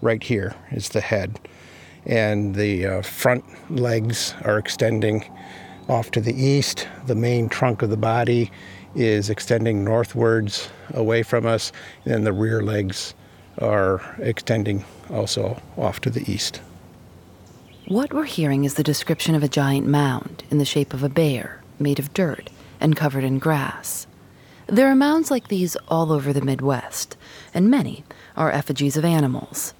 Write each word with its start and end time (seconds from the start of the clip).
right 0.00 0.22
here 0.22 0.54
is 0.70 0.90
the 0.90 1.00
head. 1.00 1.38
And 2.06 2.54
the 2.54 2.86
uh, 2.86 3.02
front 3.02 3.44
legs 3.70 4.34
are 4.44 4.58
extending 4.58 5.24
off 5.88 6.10
to 6.12 6.20
the 6.20 6.34
east. 6.34 6.88
The 7.06 7.14
main 7.14 7.48
trunk 7.48 7.82
of 7.82 7.90
the 7.90 7.96
body 7.96 8.50
is 8.94 9.30
extending 9.30 9.84
northwards 9.84 10.70
away 10.94 11.22
from 11.22 11.46
us. 11.46 11.72
And 12.04 12.26
the 12.26 12.32
rear 12.32 12.62
legs 12.62 13.14
are 13.60 14.00
extending 14.18 14.84
also 15.10 15.60
off 15.76 16.00
to 16.00 16.10
the 16.10 16.30
east. 16.30 16.60
What 17.86 18.12
we're 18.12 18.24
hearing 18.24 18.64
is 18.64 18.74
the 18.74 18.82
description 18.82 19.34
of 19.34 19.42
a 19.42 19.48
giant 19.48 19.86
mound 19.86 20.44
in 20.50 20.58
the 20.58 20.64
shape 20.64 20.92
of 20.92 21.02
a 21.02 21.08
bear, 21.08 21.62
made 21.78 21.98
of 21.98 22.12
dirt 22.12 22.50
and 22.80 22.94
covered 22.94 23.24
in 23.24 23.38
grass. 23.38 24.06
There 24.66 24.88
are 24.88 24.94
mounds 24.94 25.30
like 25.30 25.48
these 25.48 25.76
all 25.88 26.12
over 26.12 26.32
the 26.32 26.42
Midwest, 26.42 27.16
and 27.54 27.70
many 27.70 28.04
are 28.36 28.52
effigies 28.52 28.98
of 28.98 29.04
animals. 29.04 29.72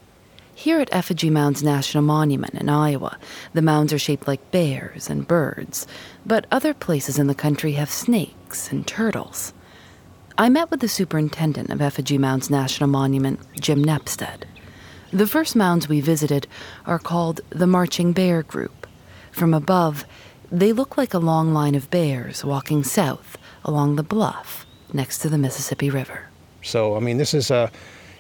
Here 0.59 0.81
at 0.81 0.93
Effigy 0.93 1.31
Mounds 1.31 1.63
National 1.63 2.03
Monument 2.03 2.55
in 2.55 2.69
Iowa, 2.69 3.17
the 3.53 3.63
mounds 3.63 3.93
are 3.93 3.99
shaped 3.99 4.27
like 4.27 4.51
bears 4.51 5.09
and 5.09 5.25
birds, 5.25 5.87
but 6.27 6.49
other 6.51 6.75
places 6.75 7.17
in 7.17 7.29
the 7.29 7.35
country 7.35 7.75
have 7.75 7.89
snakes 7.89 8.73
and 8.73 8.85
turtles. 8.85 9.53
I 10.37 10.49
met 10.49 10.69
with 10.69 10.81
the 10.81 10.89
superintendent 10.89 11.71
of 11.71 11.81
Effigy 11.81 12.19
Mounds 12.19 12.51
National 12.51 12.89
Monument, 12.89 13.39
Jim 13.61 13.85
Nepstad. 13.85 14.43
The 15.13 15.29
first 15.29 15.55
mounds 15.55 15.89
we 15.89 16.01
visited 16.01 16.49
are 16.87 16.99
called 16.99 17.41
the 17.51 17.69
Marching 17.69 18.13
Bear 18.13 18.43
Group. 18.43 18.89
From 19.31 19.55
above, 19.55 20.05
they 20.51 20.73
look 20.73 20.99
like 20.99 21.15
a 21.15 21.21
long 21.21 21.55
line 21.55 21.77
of 21.77 21.89
bears 21.89 22.45
walking 22.45 22.83
south 22.83 23.39
along 23.65 23.95
the 23.95 24.03
bluff 24.03 24.67
next 24.93 25.19
to 25.19 25.29
the 25.29 25.39
Mississippi 25.39 25.89
River. 25.89 26.27
So, 26.63 26.97
I 26.97 26.99
mean, 26.99 27.19
this 27.19 27.33
is 27.33 27.53
a 27.53 27.71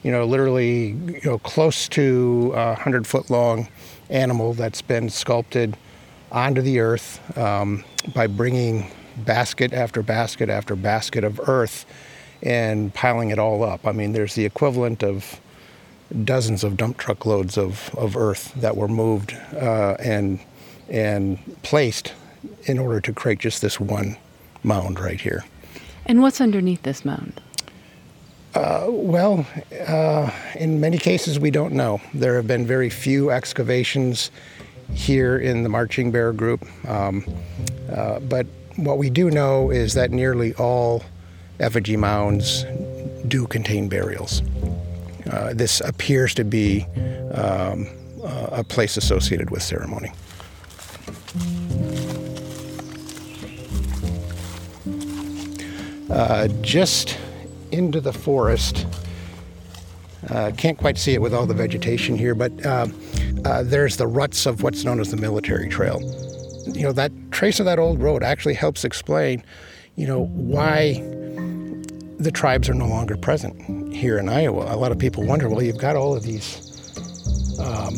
you 0.03 0.10
know, 0.10 0.25
literally, 0.25 0.88
you 0.88 1.20
know, 1.25 1.38
close 1.38 1.88
to 1.91 2.53
a 2.54 2.75
hundred 2.75 3.06
foot 3.06 3.31
long 3.31 3.69
animal 4.10 4.54
that's 4.54 4.82
been 4.82 5.10
sculpted 5.10 5.76
onto 6.31 6.60
the 6.60 6.81
earth 6.81 7.38
um, 7.38 7.84
by 8.14 8.26
bringing 8.26 8.91
basket 9.19 9.72
after 9.72 10.03
basket 10.03 10.48
after 10.48 10.76
basket 10.76 11.25
of 11.25 11.41
earth 11.48 11.84
and 12.42 12.94
piling 12.94 13.31
it 13.31 13.38
all 13.38 13.64
up. 13.64 13.87
I 13.87 13.92
mean, 13.92 14.12
there's 14.12 14.34
the 14.34 14.44
equivalent 14.44 15.03
of 15.03 15.41
dozens 16.25 16.64
of 16.64 16.76
dump 16.76 16.97
truck 16.97 17.26
loads 17.26 17.58
of, 17.58 17.94
of 17.97 18.16
earth 18.16 18.54
that 18.54 18.76
were 18.76 18.88
moved 18.88 19.37
uh, 19.54 19.97
and 19.98 20.41
and 20.88 21.38
placed 21.62 22.14
in 22.64 22.78
order 22.78 22.98
to 22.98 23.12
create 23.12 23.38
just 23.38 23.60
this 23.60 23.78
one 23.78 24.16
mound 24.62 24.98
right 24.98 25.20
here. 25.20 25.44
And 26.06 26.22
what's 26.22 26.41
underneath 26.41 26.82
this 26.82 27.04
mound? 27.04 27.42
Uh, 28.54 28.86
well, 28.88 29.47
uh, 29.86 30.31
in 30.56 30.81
many 30.81 30.98
cases, 30.98 31.38
we 31.38 31.50
don't 31.50 31.72
know. 31.72 32.00
There 32.14 32.36
have 32.36 32.47
been 32.47 32.66
very 32.66 32.91
few 32.91 33.31
excavations 33.31 34.31
here 34.92 35.38
in 35.38 35.62
the 35.62 35.69
Marching 35.69 36.10
Bear 36.10 36.32
group. 36.32 36.66
Um, 36.88 37.25
uh, 37.92 38.20
but 38.20 38.47
what 38.76 38.98
we 38.98 39.10
do 39.10 39.31
know 39.31 39.70
is 39.70 39.94
that 39.94 40.10
nearly 40.10 40.54
all 40.54 41.04
effigy 41.60 41.97
mounds 41.97 42.64
do 43.26 43.47
contain 43.47 43.88
burials. 43.88 44.42
Uh, 45.31 45.53
this 45.53 45.81
appears 45.82 46.32
to 46.34 46.44
be 46.44 46.87
um, 47.32 47.87
a 48.25 48.64
place 48.64 48.97
associated 48.97 49.50
with 49.50 49.62
ceremony. 49.62 50.10
Uh, 56.10 56.48
just 56.62 57.19
into 57.73 58.01
the 58.01 58.12
forest. 58.12 58.87
Uh, 60.31 60.51
can't 60.56 60.77
quite 60.77 60.99
see 60.99 61.15
it 61.15 61.23
with 61.23 61.33
all 61.33 61.47
the 61.47 61.55
vegetation 61.55 62.17
here, 62.17 62.34
but 62.34 62.53
uh, 62.67 62.87
uh, 63.45 63.62
there's 63.62 63.97
the 63.97 64.06
ruts 64.06 64.47
of 64.47 64.62
what's 64.62 64.84
known 64.84 65.01
as 65.01 65.11
the 65.11 65.17
military 65.17 65.69
trail. 65.69 66.01
You 66.67 66.83
know, 66.83 66.93
that 66.93 67.12
trace 67.31 67.61
of 67.61 67.67
that 67.67 67.79
old 67.79 68.03
road 68.03 68.23
actually 68.23 68.55
helps 68.55 68.84
explain, 68.84 69.43
you 69.97 70.06
know, 70.06 70.27
why 70.27 70.95
the 72.19 72.31
tribes 72.33 72.69
are 72.69 72.75
no 72.75 72.87
longer 72.87 73.17
present 73.17 73.95
here 73.95 74.19
in 74.19 74.29
Iowa. 74.29 74.75
A 74.75 74.77
lot 74.77 74.93
of 74.93 74.99
people 74.99 75.25
wonder, 75.25 75.49
well, 75.49 75.62
you've 75.62 75.79
got 75.79 75.97
all 75.97 76.15
of 76.15 76.25
these 76.25 76.69
um, 77.61 77.95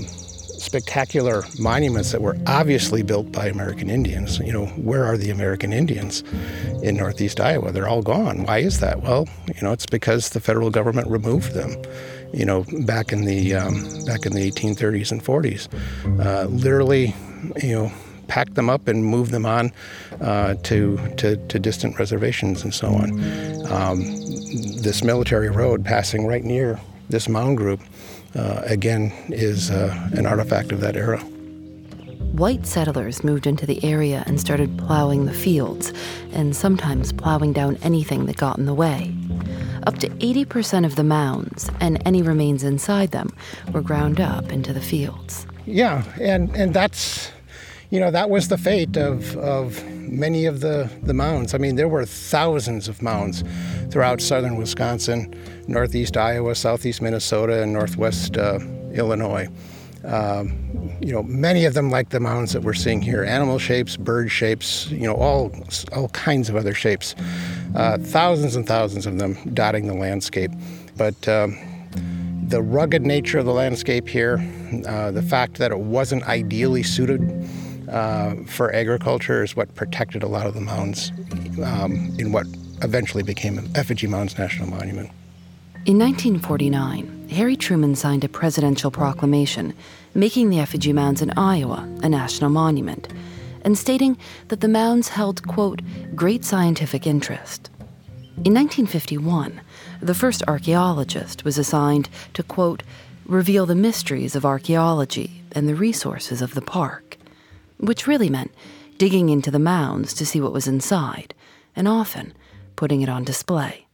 spectacular 0.71 1.43
monuments 1.59 2.13
that 2.13 2.23
were 2.23 2.37
obviously 2.47 3.03
built 3.03 3.33
by 3.33 3.47
American 3.47 3.91
Indians. 3.91 4.39
You 4.39 4.53
know, 4.53 4.67
where 4.67 5.05
are 5.05 5.17
the 5.17 5.31
American 5.31 5.73
Indians 5.73 6.23
in 6.81 6.97
Northeast 6.97 7.41
Iowa? 7.41 7.73
They're 7.73 7.89
all 7.89 8.03
gone. 8.03 8.45
Why 8.45 8.59
is 8.59 8.79
that? 8.79 9.03
Well, 9.03 9.29
you 9.49 9.61
know, 9.63 9.73
it's 9.73 9.87
because 9.87 10.29
the 10.29 10.39
federal 10.39 10.71
government 10.71 11.09
removed 11.09 11.55
them. 11.55 11.75
You 12.33 12.45
know, 12.45 12.65
back 12.87 13.13
in 13.13 13.25
the 13.25 13.53
um, 13.57 13.75
back 14.07 14.27
in 14.27 14.33
the 14.33 14.49
1830s 14.49 15.11
and 15.11 15.21
40s, 15.21 15.67
uh, 16.25 16.45
literally, 16.45 17.17
you 17.61 17.75
know, 17.75 17.93
packed 18.29 18.55
them 18.55 18.71
up 18.71 18.87
and 18.87 19.05
moved 19.05 19.33
them 19.33 19.45
on 19.45 19.73
uh, 20.21 20.55
to, 20.63 20.99
to, 21.17 21.37
to 21.49 21.59
distant 21.59 21.99
reservations 21.99 22.63
and 22.63 22.73
so 22.73 22.87
on. 22.87 23.11
Um, 23.67 23.99
this 24.83 25.03
military 25.03 25.51
road 25.51 25.85
passing 25.85 26.29
right 26.29 26.45
near 26.45 26.79
this 27.09 27.29
mound 27.29 27.57
group 27.57 27.81
uh, 28.35 28.63
again 28.65 29.13
is 29.29 29.71
uh, 29.71 30.09
an 30.13 30.27
artifact 30.27 30.73
of 30.73 30.81
that 30.81 30.97
era. 30.97 31.21
White 32.33 32.65
settlers 32.65 33.25
moved 33.25 33.47
into 33.47 33.67
the 33.67 33.85
area 33.85 34.23
and 34.27 34.41
started 34.41 34.79
plowing 34.79 35.27
the 35.27 35.35
fields, 35.35 35.93
and 36.33 36.55
sometimes 36.55 37.13
plowing 37.13 37.53
down 37.53 37.77
anything 37.83 38.27
that 38.27 38.37
got 38.37 38.57
in 38.57 38.67
the 38.67 38.75
way. 38.75 39.13
Up 39.87 39.99
to 39.99 40.09
80% 40.09 40.87
of 40.87 40.95
the 40.95 41.03
mounds 41.03 41.71
and 41.81 42.01
any 42.07 42.23
remains 42.23 42.63
inside 42.63 43.11
them 43.11 43.35
were 43.73 43.81
ground 43.81 44.21
up 44.21 44.53
into 44.53 44.73
the 44.73 44.81
fields. 44.81 45.47
Yeah, 45.67 46.05
and, 46.21 46.55
and 46.55 46.73
that's, 46.73 47.33
you 47.91 47.99
know, 47.99 48.11
that 48.11 48.31
was 48.31 48.49
the 48.49 48.59
fate 48.59 48.97
of, 48.97 49.37
of 49.37 49.85
many 49.85 50.47
of 50.47 50.61
the, 50.61 50.89
the 51.03 51.15
mounds. 51.15 51.55
I 51.55 51.59
mean, 51.59 51.77
there 51.77 51.89
were 51.89 52.05
thousands 52.05 52.89
of 52.89 53.03
mounds 53.03 53.43
throughout 53.91 54.21
southern 54.21 54.57
Wisconsin 54.57 55.35
northeast 55.67 56.17
Iowa, 56.17 56.55
southeast 56.55 57.03
Minnesota, 57.03 57.63
and 57.63 57.73
northwest 57.73 58.37
uh, 58.37 58.59
Illinois. 58.93 59.49
Um, 60.05 60.97
you 61.01 61.13
know, 61.13 61.23
many 61.23 61.65
of 61.65 61.75
them 61.75 61.91
like 61.91 62.11
the 62.11 62.21
mounds 62.21 62.53
that 62.53 62.63
we're 62.63 62.75
seeing 62.75 63.03
here, 63.03 63.25
animal 63.25 63.59
shapes, 63.59 63.97
bird 63.97 64.31
shapes, 64.31 64.91
you 64.91 65.07
know, 65.07 65.15
all, 65.15 65.53
all 65.93 66.09
kinds 66.09 66.49
of 66.49 66.57
other 66.57 66.75
shapes. 66.75 67.15
Uh, 67.75 67.99
thousands 67.99 68.57
and 68.57 68.67
thousands 68.67 69.07
of 69.07 69.19
them 69.19 69.37
dotting 69.53 69.87
the 69.87 69.95
landscape. 69.95 70.51
But 70.97 71.29
um, 71.29 71.59
the 72.49 72.63
rugged 72.63 73.03
nature 73.03 73.39
of 73.39 73.47
the 73.47 73.53
landscape 73.53 74.09
here, 74.09 74.39
uh, 74.87 75.11
the 75.11 75.23
fact 75.23 75.59
that 75.59 75.71
it 75.71 75.79
wasn't 75.79 76.25
ideally 76.25 76.83
suited 76.83 77.21
uh, 77.91 78.35
for 78.47 78.75
agriculture 78.75 79.43
is 79.43 79.57
what 79.57 79.75
protected 79.75 80.23
a 80.23 80.29
lot 80.29 80.47
of 80.47 80.55
the 80.55 80.61
mounds 80.61 81.13
um, 81.65 82.15
in 82.19 82.33
what 82.33 82.47
eventually 82.83 83.23
became 83.23 83.69
Effigy 83.75 84.07
Mounds 84.07 84.39
National 84.39 84.69
Monument. 84.69 85.11
In 85.87 85.99
1949, 85.99 87.29
Harry 87.31 87.57
Truman 87.57 87.97
signed 87.97 88.25
a 88.25 88.29
presidential 88.29 88.91
proclamation 88.91 89.75
making 90.15 90.51
the 90.51 90.59
effigy 90.59 90.93
mounds 90.93 91.23
in 91.23 91.31
Iowa 91.37 91.89
a 92.03 92.09
national 92.09 92.51
monument 92.51 93.09
and 93.63 93.77
stating 93.77 94.17
that 94.49 94.61
the 94.61 94.69
mounds 94.69 95.09
held, 95.09 95.47
quote, 95.47 95.83
great 96.15 96.45
scientific 96.45 97.07
interest. 97.07 97.71
In 98.45 98.55
1951, 98.55 99.61
the 100.01 100.15
first 100.15 100.43
archaeologist 100.49 101.45
was 101.45 101.59
assigned 101.59 102.09
to, 102.35 102.43
quote, 102.43 102.83
reveal 103.27 103.67
the 103.67 103.75
mysteries 103.75 104.35
of 104.35 104.45
archaeology 104.45 105.43
and 105.53 105.69
the 105.69 105.75
resources 105.75 106.41
of 106.41 106.55
the 106.55 106.63
park, 106.63 107.19
which 107.81 108.07
really 108.07 108.31
meant 108.31 108.55
digging 108.99 109.31
into 109.31 109.51
the 109.51 109.59
mounds 109.59 110.13
to 110.15 110.27
see 110.27 110.41
what 110.41 110.53
was 110.53 110.69
inside, 110.69 111.35
and 111.75 111.89
often 111.89 112.35
putting 112.77 113.01
it 113.01 113.09
on 113.09 113.25
display. 113.25 113.87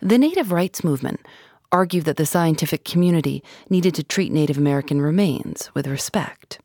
The 0.00 0.18
native 0.18 0.52
rights 0.52 0.82
movement 0.82 1.20
argued 1.72 2.04
that 2.04 2.16
the 2.16 2.26
scientific 2.26 2.84
community 2.84 3.42
needed 3.68 3.94
to 3.94 4.02
treat 4.02 4.32
Native 4.32 4.58
American 4.58 5.02
remains 5.02 5.70
with 5.74 5.86
respect. 5.86 6.58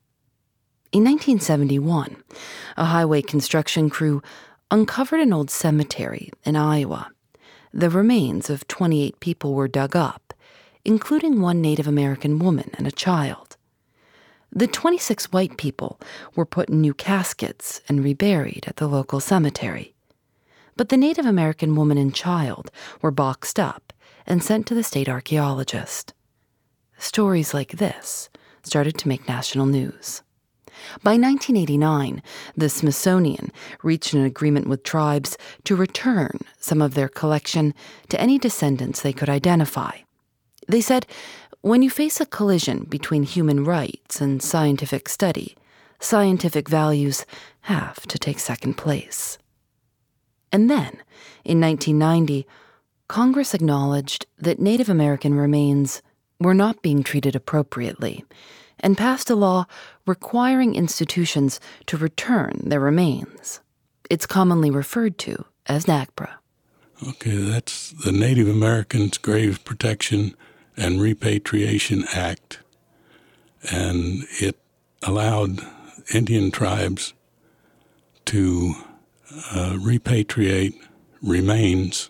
In 0.92 1.04
1971, 1.04 2.24
a 2.78 2.86
highway 2.86 3.22
construction 3.22 3.90
crew 3.90 4.22
uncovered 4.70 5.20
an 5.20 5.34
old 5.34 5.50
cemetery 5.50 6.32
in 6.44 6.56
Iowa. 6.56 7.12
The 7.74 7.90
remains 7.90 8.50
of 8.50 8.68
28 8.68 9.20
people 9.20 9.54
were 9.54 9.68
dug 9.68 9.96
up, 9.96 10.34
including 10.84 11.42
one 11.42 11.62
Native 11.62 11.88
American 11.88 12.40
woman 12.40 12.72
and 12.78 12.86
a 12.86 12.92
child. 12.92 13.51
The 14.54 14.68
26 14.68 15.32
white 15.32 15.58
people 15.58 16.00
were 16.36 16.46
put 16.46 16.70
in 16.70 16.82
new 16.82 16.94
caskets 16.94 17.80
and 17.88 18.04
reburied 18.04 18.66
at 18.68 18.76
the 18.76 18.88
local 18.88 19.22
cemetery. 19.22 19.96
But 20.76 20.90
the 20.90 20.98
Native 20.98 21.26
American 21.26 21.74
woman 21.76 21.98
and 21.98 22.14
child 22.14 22.70
were 23.02 23.12
boxed 23.12 23.60
up 23.60 23.94
and 24.28 24.44
sent 24.44 24.68
to 24.68 24.76
the 24.76 24.84
state 24.84 25.08
archaeologist. 25.08 26.14
Stories 26.98 27.54
like 27.54 27.78
this 27.78 28.30
started 28.64 28.98
to 28.98 29.08
make 29.08 29.28
national 29.28 29.68
news. 29.68 30.22
By 31.02 31.12
1989, 31.12 32.22
the 32.56 32.70
Smithsonian 32.70 33.52
reached 33.84 34.14
an 34.14 34.26
agreement 34.26 34.68
with 34.68 34.84
tribes 34.84 35.38
to 35.64 35.76
return 35.76 36.40
some 36.60 36.82
of 36.82 36.94
their 36.94 37.10
collection 37.10 37.74
to 38.10 38.20
any 38.20 38.38
descendants 38.38 39.02
they 39.02 39.14
could 39.14 39.30
identify. 39.30 40.00
They 40.68 40.82
said, 40.82 41.06
when 41.62 41.84
you 41.84 41.90
face 41.90 42.20
a 42.20 42.26
collision 42.26 42.86
between 42.90 43.24
human 43.24 43.64
rights 43.64 44.20
and 44.20 44.42
scientific 44.42 45.08
study, 45.08 45.56
scientific 46.00 46.68
values 46.68 47.26
have 47.62 48.08
to 48.08 48.18
take 48.18 48.40
second 48.40 48.76
place. 48.76 49.38
And 50.52 50.70
then, 50.70 51.02
in 51.46 51.62
1990, 51.62 52.48
Congress 53.08 53.54
acknowledged 53.54 54.26
that 54.38 54.60
Native 54.60 54.90
American 54.90 55.36
remains 55.36 56.02
were 56.40 56.56
not 56.56 56.82
being 56.82 57.04
treated 57.04 57.36
appropriately 57.36 58.26
and 58.80 58.98
passed 58.98 59.30
a 59.30 59.36
law 59.36 59.66
requiring 60.08 60.74
institutions 60.74 61.60
to 61.86 61.98
return 61.98 62.60
their 62.64 62.80
remains. 62.80 63.60
It's 64.10 64.26
commonly 64.26 64.72
referred 64.72 65.20
to 65.20 65.46
as 65.68 65.86
NAGPRA. 65.86 66.30
Okay, 67.08 67.36
that's 67.36 67.92
the 67.92 68.12
Native 68.12 68.48
Americans 68.48 69.20
Grave 69.20 69.64
Protection 69.64 70.36
and 70.78 71.02
Repatriation 71.02 72.06
Act, 72.14 72.60
and 73.72 74.26
it 74.40 74.58
allowed 75.04 75.62
Indian 76.14 76.52
tribes 76.52 77.14
to 78.26 78.74
uh, 79.52 79.78
repatriate 79.78 80.76
remains, 81.22 82.10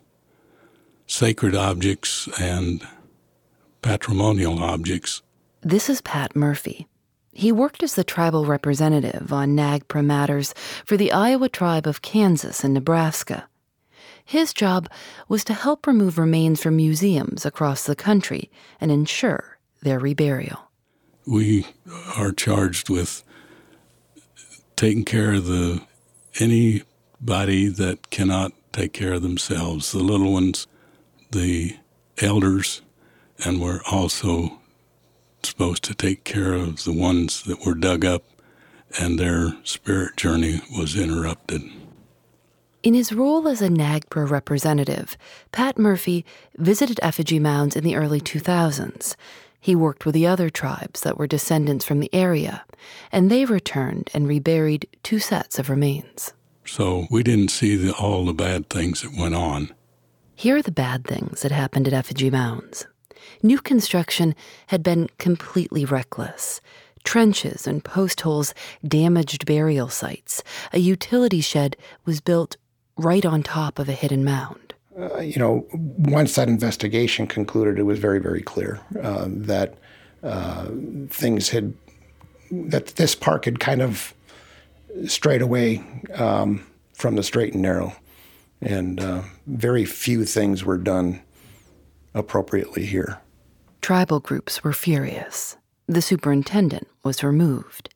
sacred 1.08 1.56
objects, 1.56 2.28
and 2.40 2.88
patrimonial 3.82 4.64
objects 4.64 5.22
this 5.64 5.92
is 5.92 6.02
Pat 6.02 6.36
Murphy. 6.36 6.88
He 7.34 7.52
worked 7.52 7.84
as 7.84 7.94
the 7.94 8.04
tribal 8.04 8.46
representative 8.46 9.32
on 9.32 9.56
NAGPRA 9.56 10.04
matters 10.04 10.56
for 10.86 10.98
the 10.98 11.12
Iowa 11.12 11.50
tribe 11.50 11.86
of 11.86 12.02
Kansas 12.02 12.64
and 12.64 12.74
Nebraska. 12.74 13.48
His 14.32 14.54
job 14.54 14.90
was 15.28 15.44
to 15.44 15.54
help 15.54 15.86
remove 15.86 16.18
remains 16.18 16.64
from 16.64 16.78
museums 16.78 17.46
across 17.46 17.84
the 17.84 17.98
country 17.98 18.50
and 18.80 18.90
ensure 18.90 19.58
their 19.82 20.00
reburial. 20.00 20.58
We 21.28 21.68
are 22.16 22.32
charged 22.32 22.90
with 22.90 23.24
taking 24.78 25.04
care 25.04 25.34
of 25.34 25.48
the 25.48 25.82
anybody 26.40 27.68
that 27.68 28.10
cannot 28.10 28.54
take 28.72 28.94
care 28.94 29.16
of 29.16 29.22
themselves, 29.22 29.92
the 29.92 30.00
little 30.00 30.32
ones, 30.32 30.66
the 31.32 31.76
elders, 32.20 32.82
and 33.44 33.60
we're 33.60 33.82
also 33.92 34.62
supposed 35.44 35.84
to 35.84 35.94
take 35.94 36.24
care 36.24 36.54
of 36.54 36.86
the 36.86 36.94
ones 36.94 37.44
that 37.44 37.66
were 37.66 37.76
dug 37.76 38.06
up, 38.06 38.24
and 38.98 39.20
their 39.20 39.58
spirit 39.66 40.16
journey 40.16 40.62
was 40.78 40.96
interrupted. 40.96 41.64
In 42.84 42.96
his 42.96 43.14
role 43.14 43.48
as 43.48 43.62
a 43.62 43.70
NAGPRA 43.70 44.28
representative, 44.28 45.16
Pat 45.52 45.78
Murphy 45.78 46.26
visited 46.58 47.00
effigy 47.04 47.38
mounds 47.38 47.76
in 47.76 47.84
the 47.84 47.96
early 47.96 48.20
2000s. 48.20 49.16
He 49.60 49.76
worked 49.76 50.04
with 50.04 50.16
the 50.16 50.26
other 50.26 50.50
tribes 50.50 51.02
that 51.02 51.16
were 51.16 51.28
descendants 51.28 51.86
from 51.86 52.00
the 52.00 52.10
area, 52.12 52.66
and 53.12 53.30
they 53.30 53.46
returned 53.46 54.10
and 54.16 54.28
reburied 54.28 54.88
two 55.04 55.20
sets 55.20 55.60
of 55.60 55.70
remains. 55.70 56.34
So 56.66 57.06
we 57.12 57.22
didn't 57.22 57.52
see 57.52 57.76
the, 57.76 57.94
all 57.94 58.26
the 58.26 58.34
bad 58.34 58.68
things 58.72 59.02
that 59.02 59.16
went 59.16 59.36
on. 59.36 59.76
Here 60.34 60.56
are 60.56 60.64
the 60.64 60.72
bad 60.72 61.06
things 61.06 61.44
that 61.44 61.52
happened 61.52 61.88
at 61.88 61.94
effigy 61.94 62.32
mounds. 62.32 62.88
New 63.44 63.60
construction 63.60 64.34
had 64.68 64.82
been 64.82 65.08
completely 65.20 65.86
reckless. 65.86 66.62
Trenches 67.04 67.68
and 67.68 67.84
post 67.84 68.22
holes 68.22 68.56
damaged 68.88 69.46
burial 69.46 69.90
sites. 69.90 70.44
A 70.74 70.80
utility 70.80 71.42
shed 71.42 71.78
was 72.06 72.22
built 72.22 72.58
right 73.04 73.26
on 73.26 73.44
top 73.44 73.80
of 73.80 73.90
a 73.90 73.94
hidden 73.94 74.24
mound. 74.24 74.74
Uh, 74.98 75.20
you 75.20 75.40
know, 75.40 75.66
once 75.72 76.36
that 76.36 76.48
investigation 76.48 77.26
concluded, 77.26 77.80
it 77.80 77.84
was 77.84 78.00
very, 78.00 78.20
very 78.20 78.42
clear 78.42 78.80
uh, 79.02 79.26
that 79.28 79.76
uh, 80.24 80.68
things 81.10 81.50
had, 81.50 81.74
that 82.52 82.88
this 82.88 83.16
park 83.16 83.46
had 83.46 83.60
kind 83.60 83.82
of 83.82 84.14
strayed 85.08 85.42
away 85.42 85.82
um, 86.16 86.66
from 86.94 87.16
the 87.16 87.24
straight 87.24 87.54
and 87.54 87.62
narrow. 87.62 87.94
And 88.62 89.00
uh, 89.00 89.24
very 89.48 89.86
few 89.86 90.26
things 90.26 90.64
were 90.64 90.78
done 90.78 91.22
appropriately 92.14 92.86
here. 92.86 93.20
Tribal 93.82 94.20
groups 94.20 94.64
were 94.64 94.74
furious. 94.74 95.58
The 95.88 96.02
superintendent 96.02 96.88
was 97.04 97.24
removed. 97.24 97.90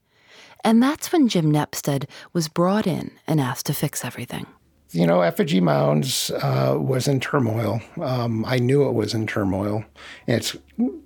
And 0.64 0.82
that's 0.82 1.12
when 1.12 1.28
Jim 1.28 1.52
Nepstad 1.52 2.06
was 2.34 2.48
brought 2.48 2.88
in 2.88 3.12
and 3.28 3.40
asked 3.40 3.68
to 3.68 3.74
fix 3.74 4.04
everything. 4.04 4.48
You 4.96 5.06
know, 5.06 5.22
Effigy 5.22 5.60
Mounds 5.60 6.32
uh, 6.32 6.78
was 6.80 7.08
in 7.08 7.20
turmoil. 7.20 7.82
Um, 8.02 8.46
I 8.46 8.60
knew 8.60 8.88
it 8.88 8.94
was 8.94 9.14
in 9.14 9.28
turmoil. 9.28 9.84
And 10.28 10.38
it's 10.38 10.56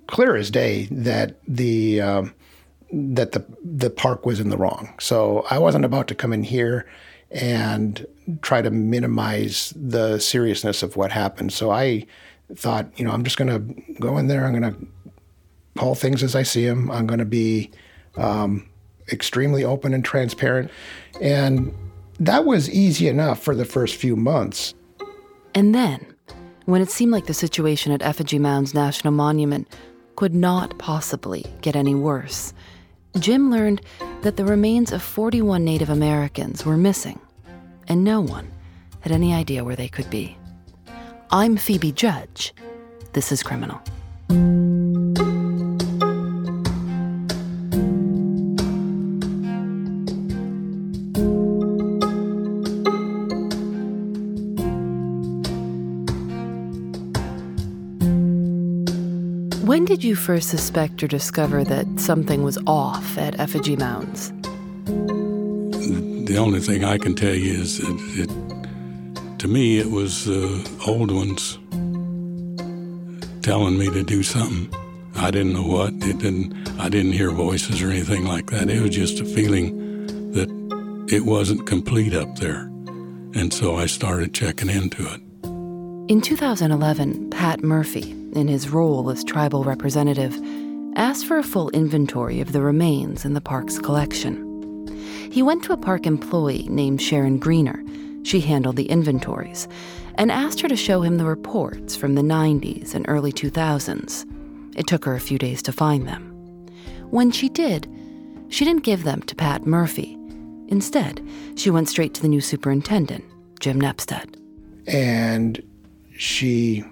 clear 0.06 0.36
as 0.36 0.50
day 0.50 0.86
that 0.90 1.40
the. 1.48 2.00
Um, 2.00 2.34
that 2.92 3.30
the 3.32 3.44
the 3.62 3.88
park 3.88 4.26
was 4.26 4.40
in 4.40 4.50
the 4.50 4.56
wrong. 4.56 4.92
So 4.98 5.46
I 5.48 5.58
wasn't 5.58 5.84
about 5.84 6.08
to 6.08 6.14
come 6.16 6.32
in 6.32 6.42
here 6.42 6.90
and 7.30 8.04
try 8.42 8.62
to 8.62 8.70
minimize 8.70 9.72
the 9.76 10.18
seriousness 10.18 10.82
of 10.82 10.96
what 10.96 11.12
happened. 11.12 11.52
So 11.52 11.70
I 11.70 12.06
thought, 12.54 12.90
you 12.98 13.04
know, 13.04 13.12
I'm 13.12 13.22
just 13.22 13.36
going 13.36 13.48
to 13.48 14.00
go 14.00 14.18
in 14.18 14.26
there. 14.26 14.44
I'm 14.44 14.58
going 14.58 14.74
to 14.74 15.12
call 15.78 15.94
things 15.94 16.24
as 16.24 16.34
I 16.34 16.42
see 16.42 16.66
them. 16.66 16.90
I'm 16.90 17.06
going 17.06 17.20
to 17.20 17.24
be 17.24 17.70
um, 18.16 18.68
extremely 19.12 19.64
open 19.64 19.94
and 19.94 20.04
transparent. 20.04 20.70
And 21.20 21.72
that 22.20 22.44
was 22.44 22.70
easy 22.70 23.08
enough 23.08 23.42
for 23.42 23.54
the 23.54 23.64
first 23.64 23.96
few 23.96 24.14
months. 24.14 24.74
And 25.54 25.74
then, 25.74 26.14
when 26.66 26.82
it 26.82 26.90
seemed 26.90 27.12
like 27.12 27.26
the 27.26 27.34
situation 27.34 27.92
at 27.92 28.02
Effigy 28.02 28.38
Mounds 28.38 28.74
National 28.74 29.12
Monument 29.12 29.66
could 30.16 30.34
not 30.34 30.78
possibly 30.78 31.44
get 31.62 31.74
any 31.74 31.94
worse, 31.94 32.52
Jim 33.18 33.50
learned 33.50 33.80
that 34.22 34.36
the 34.36 34.44
remains 34.44 34.92
of 34.92 35.02
41 35.02 35.64
Native 35.64 35.90
Americans 35.90 36.64
were 36.64 36.76
missing, 36.76 37.18
and 37.88 38.04
no 38.04 38.20
one 38.20 38.52
had 39.00 39.12
any 39.12 39.34
idea 39.34 39.64
where 39.64 39.76
they 39.76 39.88
could 39.88 40.08
be. 40.10 40.36
I'm 41.30 41.56
Phoebe 41.56 41.92
Judge. 41.92 42.54
This 43.14 43.32
is 43.32 43.42
Criminal. 43.42 43.80
Did 60.00 60.08
you 60.08 60.14
first 60.14 60.48
suspect 60.48 61.02
or 61.02 61.06
discover 61.06 61.62
that 61.62 61.86
something 62.00 62.42
was 62.42 62.56
off 62.66 63.18
at 63.18 63.38
effigy 63.38 63.76
mounds? 63.76 64.32
The 64.86 66.38
only 66.38 66.60
thing 66.60 66.84
I 66.84 66.96
can 66.96 67.14
tell 67.14 67.34
you 67.34 67.52
is 67.52 67.80
it, 67.82 68.30
to 69.40 69.46
me, 69.46 69.78
it 69.78 69.90
was 69.90 70.26
uh, 70.26 70.64
old 70.86 71.10
ones 71.10 71.58
telling 73.42 73.76
me 73.76 73.90
to 73.90 74.02
do 74.02 74.22
something. 74.22 74.74
I 75.16 75.30
didn't 75.30 75.52
know 75.52 75.66
what. 75.66 75.92
It 75.92 76.16
didn't. 76.16 76.54
I 76.80 76.88
didn't 76.88 77.12
hear 77.12 77.30
voices 77.30 77.82
or 77.82 77.90
anything 77.90 78.24
like 78.24 78.48
that. 78.52 78.70
It 78.70 78.80
was 78.80 78.96
just 78.96 79.20
a 79.20 79.26
feeling 79.26 80.06
that 80.32 80.48
it 81.12 81.26
wasn't 81.26 81.66
complete 81.66 82.14
up 82.14 82.36
there, 82.36 82.70
and 83.34 83.52
so 83.52 83.76
I 83.76 83.84
started 83.84 84.32
checking 84.32 84.70
into 84.70 85.02
it. 85.12 85.20
In 86.10 86.20
2011, 86.20 87.30
Pat 87.30 87.62
Murphy, 87.62 88.10
in 88.32 88.48
his 88.48 88.68
role 88.68 89.08
as 89.10 89.22
tribal 89.22 89.62
representative, 89.62 90.36
asked 90.96 91.24
for 91.24 91.38
a 91.38 91.44
full 91.44 91.70
inventory 91.70 92.40
of 92.40 92.50
the 92.50 92.60
remains 92.60 93.24
in 93.24 93.34
the 93.34 93.40
park's 93.40 93.78
collection. 93.78 94.88
He 95.30 95.40
went 95.40 95.62
to 95.62 95.72
a 95.72 95.76
park 95.76 96.06
employee 96.06 96.66
named 96.68 97.00
Sharon 97.00 97.38
Greener. 97.38 97.84
She 98.24 98.40
handled 98.40 98.74
the 98.74 98.90
inventories 98.90 99.68
and 100.16 100.32
asked 100.32 100.60
her 100.62 100.68
to 100.68 100.74
show 100.74 101.02
him 101.02 101.16
the 101.16 101.24
reports 101.24 101.94
from 101.94 102.16
the 102.16 102.22
90s 102.22 102.92
and 102.92 103.04
early 103.06 103.30
2000s. 103.30 104.26
It 104.76 104.88
took 104.88 105.04
her 105.04 105.14
a 105.14 105.20
few 105.20 105.38
days 105.38 105.62
to 105.62 105.70
find 105.70 106.08
them. 106.08 106.32
When 107.10 107.30
she 107.30 107.48
did, 107.48 107.88
she 108.48 108.64
didn't 108.64 108.82
give 108.82 109.04
them 109.04 109.22
to 109.22 109.36
Pat 109.36 109.64
Murphy. 109.64 110.18
Instead, 110.66 111.24
she 111.54 111.70
went 111.70 111.88
straight 111.88 112.14
to 112.14 112.22
the 112.22 112.26
new 112.26 112.40
superintendent, 112.40 113.22
Jim 113.60 113.80
Nepstad. 113.80 114.34
And 114.88 115.62
she 116.20 116.84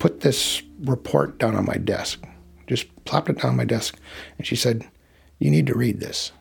put 0.00 0.20
this 0.20 0.62
report 0.80 1.38
down 1.38 1.54
on 1.54 1.64
my 1.64 1.76
desk, 1.76 2.24
just 2.66 2.92
plopped 3.04 3.30
it 3.30 3.38
down 3.38 3.52
on 3.52 3.56
my 3.56 3.64
desk, 3.64 3.96
and 4.36 4.44
she 4.44 4.56
said, 4.56 4.84
You 5.38 5.48
need 5.48 5.68
to 5.68 5.78
read 5.78 6.00
this. 6.00 6.32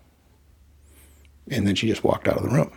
And 1.52 1.68
then 1.68 1.76
she 1.76 1.88
just 1.88 2.04
walked 2.04 2.28
out 2.28 2.38
of 2.38 2.44
the 2.44 2.50
room. 2.50 2.72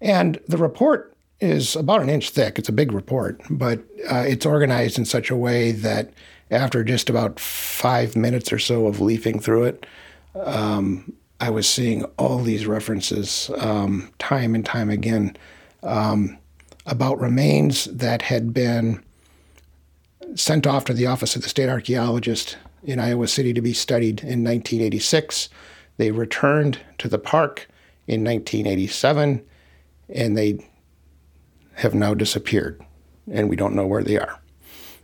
And 0.00 0.40
the 0.48 0.56
report 0.56 1.14
is 1.40 1.76
about 1.76 2.00
an 2.00 2.08
inch 2.08 2.30
thick. 2.30 2.58
It's 2.58 2.70
a 2.70 2.72
big 2.72 2.92
report, 2.92 3.40
but 3.50 3.80
uh, 4.10 4.24
it's 4.26 4.46
organized 4.46 4.98
in 4.98 5.04
such 5.04 5.30
a 5.30 5.36
way 5.36 5.70
that 5.72 6.10
after 6.50 6.82
just 6.82 7.10
about 7.10 7.38
five 7.38 8.16
minutes 8.16 8.50
or 8.50 8.58
so 8.58 8.86
of 8.86 8.98
leafing 8.98 9.40
through 9.40 9.64
it, 9.64 9.86
um, 10.34 11.12
I 11.38 11.50
was 11.50 11.68
seeing 11.68 12.04
all 12.16 12.38
these 12.38 12.66
references 12.66 13.50
um, 13.58 14.10
time 14.18 14.54
and 14.54 14.64
time 14.64 14.88
again 14.88 15.36
um, 15.82 16.38
about 16.88 17.20
remains 17.20 17.84
that 17.84 18.22
had 18.22 18.52
been 18.52 19.02
sent 20.34 20.66
off 20.66 20.84
to 20.86 20.94
the 20.94 21.06
office 21.06 21.36
of 21.36 21.42
the 21.42 21.48
state 21.48 21.68
archaeologist 21.68 22.56
in 22.82 22.98
Iowa 22.98 23.28
City 23.28 23.52
to 23.52 23.60
be 23.60 23.72
studied 23.72 24.20
in 24.20 24.44
1986. 24.44 25.48
They 25.96 26.10
returned 26.10 26.80
to 26.98 27.08
the 27.08 27.18
park 27.18 27.68
in 28.06 28.24
1987, 28.24 29.44
and 30.14 30.36
they 30.36 30.66
have 31.74 31.94
now 31.94 32.14
disappeared, 32.14 32.82
and 33.30 33.48
we 33.48 33.56
don't 33.56 33.74
know 33.74 33.86
where 33.86 34.02
they 34.02 34.18
are. 34.18 34.40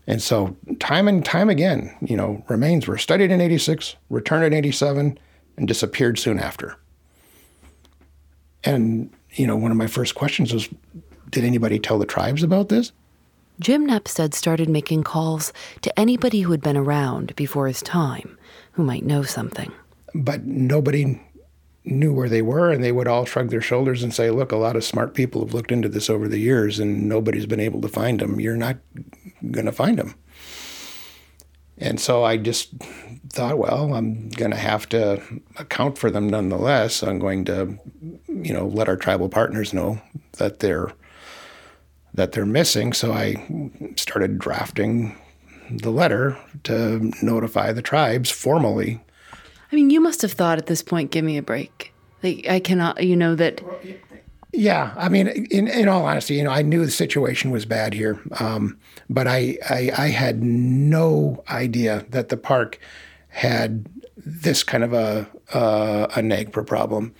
And 0.07 0.23
so, 0.23 0.57
time 0.81 1.09
and 1.09 1.25
time 1.25 1.49
again, 1.49 1.95
you 2.03 2.17
know, 2.17 2.45
remains 2.49 2.87
were 2.87 2.99
studied 2.99 3.31
in 3.31 3.41
86, 3.41 3.97
returned 4.11 4.45
in 4.45 4.53
87, 4.53 5.19
and 5.57 5.69
disappeared 5.69 6.19
soon 6.19 6.39
after. 6.39 6.77
And, 8.65 9.11
you 9.33 9.47
know, 9.47 9.57
one 9.57 9.71
of 9.71 9.77
my 9.77 9.87
first 9.87 10.15
questions 10.15 10.53
was 10.53 10.69
did 11.35 11.45
anybody 11.45 11.81
tell 11.81 11.99
the 11.99 12.07
tribes 12.07 12.43
about 12.43 12.69
this? 12.69 12.93
Jim 13.61 13.87
Nepstad 13.87 14.35
started 14.35 14.69
making 14.69 15.03
calls 15.03 15.53
to 15.83 15.99
anybody 15.99 16.41
who 16.41 16.53
had 16.53 16.61
been 16.61 16.77
around 16.77 17.35
before 17.37 17.67
his 17.67 17.83
time 17.83 18.39
who 18.73 18.85
might 18.85 19.05
know 19.05 19.23
something. 19.23 19.73
But 20.15 20.45
nobody 20.45 21.21
knew 21.85 22.13
where 22.13 22.29
they 22.29 22.41
were, 22.41 22.71
and 22.71 22.83
they 22.83 22.93
would 22.93 23.09
all 23.09 23.25
shrug 23.25 23.51
their 23.51 23.61
shoulders 23.61 24.03
and 24.03 24.15
say, 24.15 24.31
Look, 24.31 24.53
a 24.53 24.57
lot 24.57 24.77
of 24.77 24.85
smart 24.85 25.15
people 25.15 25.45
have 25.45 25.53
looked 25.53 25.73
into 25.73 25.89
this 25.89 26.09
over 26.09 26.29
the 26.29 26.39
years, 26.39 26.79
and 26.79 27.09
nobody's 27.09 27.47
been 27.47 27.61
able 27.61 27.81
to 27.81 27.89
find 27.89 28.21
them. 28.21 28.41
You're 28.41 28.57
not 28.57 28.79
going 29.51 29.67
to 29.67 29.73
find 29.73 29.99
them. 29.99 30.15
And 31.79 32.01
so 32.01 32.23
I 32.23 32.37
just 32.37 32.73
thought, 33.31 33.59
well, 33.59 33.95
I'm 33.95 34.29
going 34.31 34.53
to 34.53 34.57
have 34.57 34.89
to 34.91 35.21
account 35.57 35.99
for 35.99 36.11
them 36.11 36.29
nonetheless. 36.29 37.03
I'm 37.03 37.19
going 37.19 37.45
to, 37.47 37.77
you 38.29 38.55
know, 38.55 38.67
let 38.67 38.89
our 38.89 38.97
tribal 38.97 39.29
partners 39.29 39.75
know 39.75 40.01
that 40.39 40.61
they're 40.61 40.93
that 42.15 42.33
they're 42.33 42.47
missing. 42.47 42.93
So 42.93 43.13
I 43.13 43.47
started 43.97 44.39
drafting 44.39 45.17
the 45.71 45.91
letter 45.91 46.37
to 46.65 47.13
notify 47.23 47.73
the 47.73 47.83
tribes 47.83 48.31
formally. 48.31 49.01
I 49.73 49.77
mean, 49.77 49.91
you 49.91 50.01
must 50.01 50.23
have 50.23 50.33
thought 50.33 50.59
at 50.59 50.67
this 50.67 50.83
point, 50.83 51.11
give 51.11 51.25
me 51.25 51.37
a 51.37 51.43
break. 51.43 51.93
Like, 52.23 52.47
I 52.49 52.61
cannot, 52.61 53.03
you 53.03 53.17
know, 53.17 53.35
that. 53.35 53.61
Yeah, 54.53 54.95
I 54.97 55.09
mean, 55.09 55.27
in, 55.27 55.67
in 55.67 55.89
all 55.89 56.05
honesty, 56.05 56.35
you 56.35 56.45
know, 56.45 56.51
I 56.51 56.63
knew 56.63 56.85
the 56.85 56.91
situation 56.91 57.51
was 57.51 57.65
bad 57.65 57.93
here, 57.93 58.21
um, 58.39 58.79
but 59.11 59.27
I, 59.27 59.59
I, 59.69 59.91
I 59.97 60.09
had 60.09 60.43
no 60.43 61.43
idea 61.49 62.07
that 62.11 62.29
the 62.29 62.37
park 62.37 62.79
had 63.29 63.87
this 64.17 64.63
kind 64.63 64.85
of 64.85 64.93
a 64.93 65.29
uh, 65.53 66.07
a 66.17 66.21
NAGPRA 66.21 66.67
problem, 66.67 67.15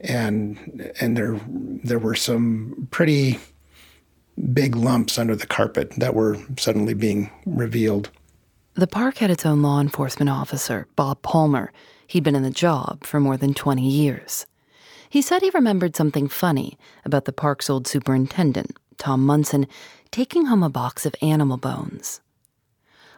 and 0.00 0.90
and 1.00 1.16
there 1.16 1.38
there 1.46 1.98
were 1.98 2.14
some 2.14 2.88
pretty 2.90 3.38
big 4.52 4.76
lumps 4.76 5.18
under 5.18 5.36
the 5.36 5.46
carpet 5.46 5.92
that 5.96 6.14
were 6.14 6.38
suddenly 6.58 6.94
being 6.94 7.30
revealed. 7.46 8.10
The 8.74 8.86
park 8.86 9.18
had 9.18 9.30
its 9.30 9.46
own 9.46 9.62
law 9.62 9.80
enforcement 9.80 10.28
officer, 10.28 10.88
Bob 10.96 11.22
Palmer. 11.22 11.72
He'd 12.06 12.24
been 12.24 12.34
in 12.34 12.42
the 12.42 12.50
job 12.50 13.04
for 13.04 13.20
more 13.20 13.36
than 13.36 13.54
20 13.54 13.88
years. 13.88 14.46
He 15.08 15.22
said 15.22 15.42
he 15.42 15.50
remembered 15.50 15.94
something 15.94 16.28
funny 16.28 16.76
about 17.04 17.24
the 17.24 17.32
park's 17.32 17.70
old 17.70 17.86
superintendent, 17.86 18.76
Tom 18.98 19.24
Munson, 19.24 19.68
taking 20.10 20.46
home 20.46 20.64
a 20.64 20.68
box 20.68 21.06
of 21.06 21.14
animal 21.22 21.56
bones. 21.56 22.20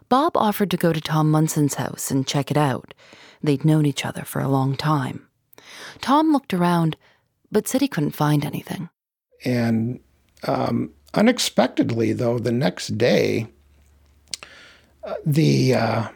Bob 0.09 0.37
offered 0.37 0.71
to 0.71 0.77
go 0.77 0.93
to 0.93 1.01
Tom 1.01 1.31
Munson's 1.31 1.75
house 1.75 2.11
and 2.11 2.27
check 2.27 2.51
it 2.51 2.57
out. 2.57 2.93
They'd 3.43 3.65
known 3.65 3.87
each 3.87 4.05
other 4.05 4.23
for 4.23 4.41
a 4.41 4.49
long 4.49 4.77
time. 4.77 5.27
Tom 6.01 6.33
looked 6.33 6.53
around, 6.55 6.97
but 7.51 7.67
said 7.67 7.81
he 7.81 7.89
couldn't 7.89 8.13
find 8.13 8.45
anything. 8.45 8.89
And 9.45 10.01
um, 10.45 10.93
unexpectedly, 11.15 12.13
though, 12.13 12.39
the 12.39 12.53
next 12.53 12.99
day, 12.99 13.47
uh, 15.05 15.15
the 15.25 15.75
uh, 15.75 16.09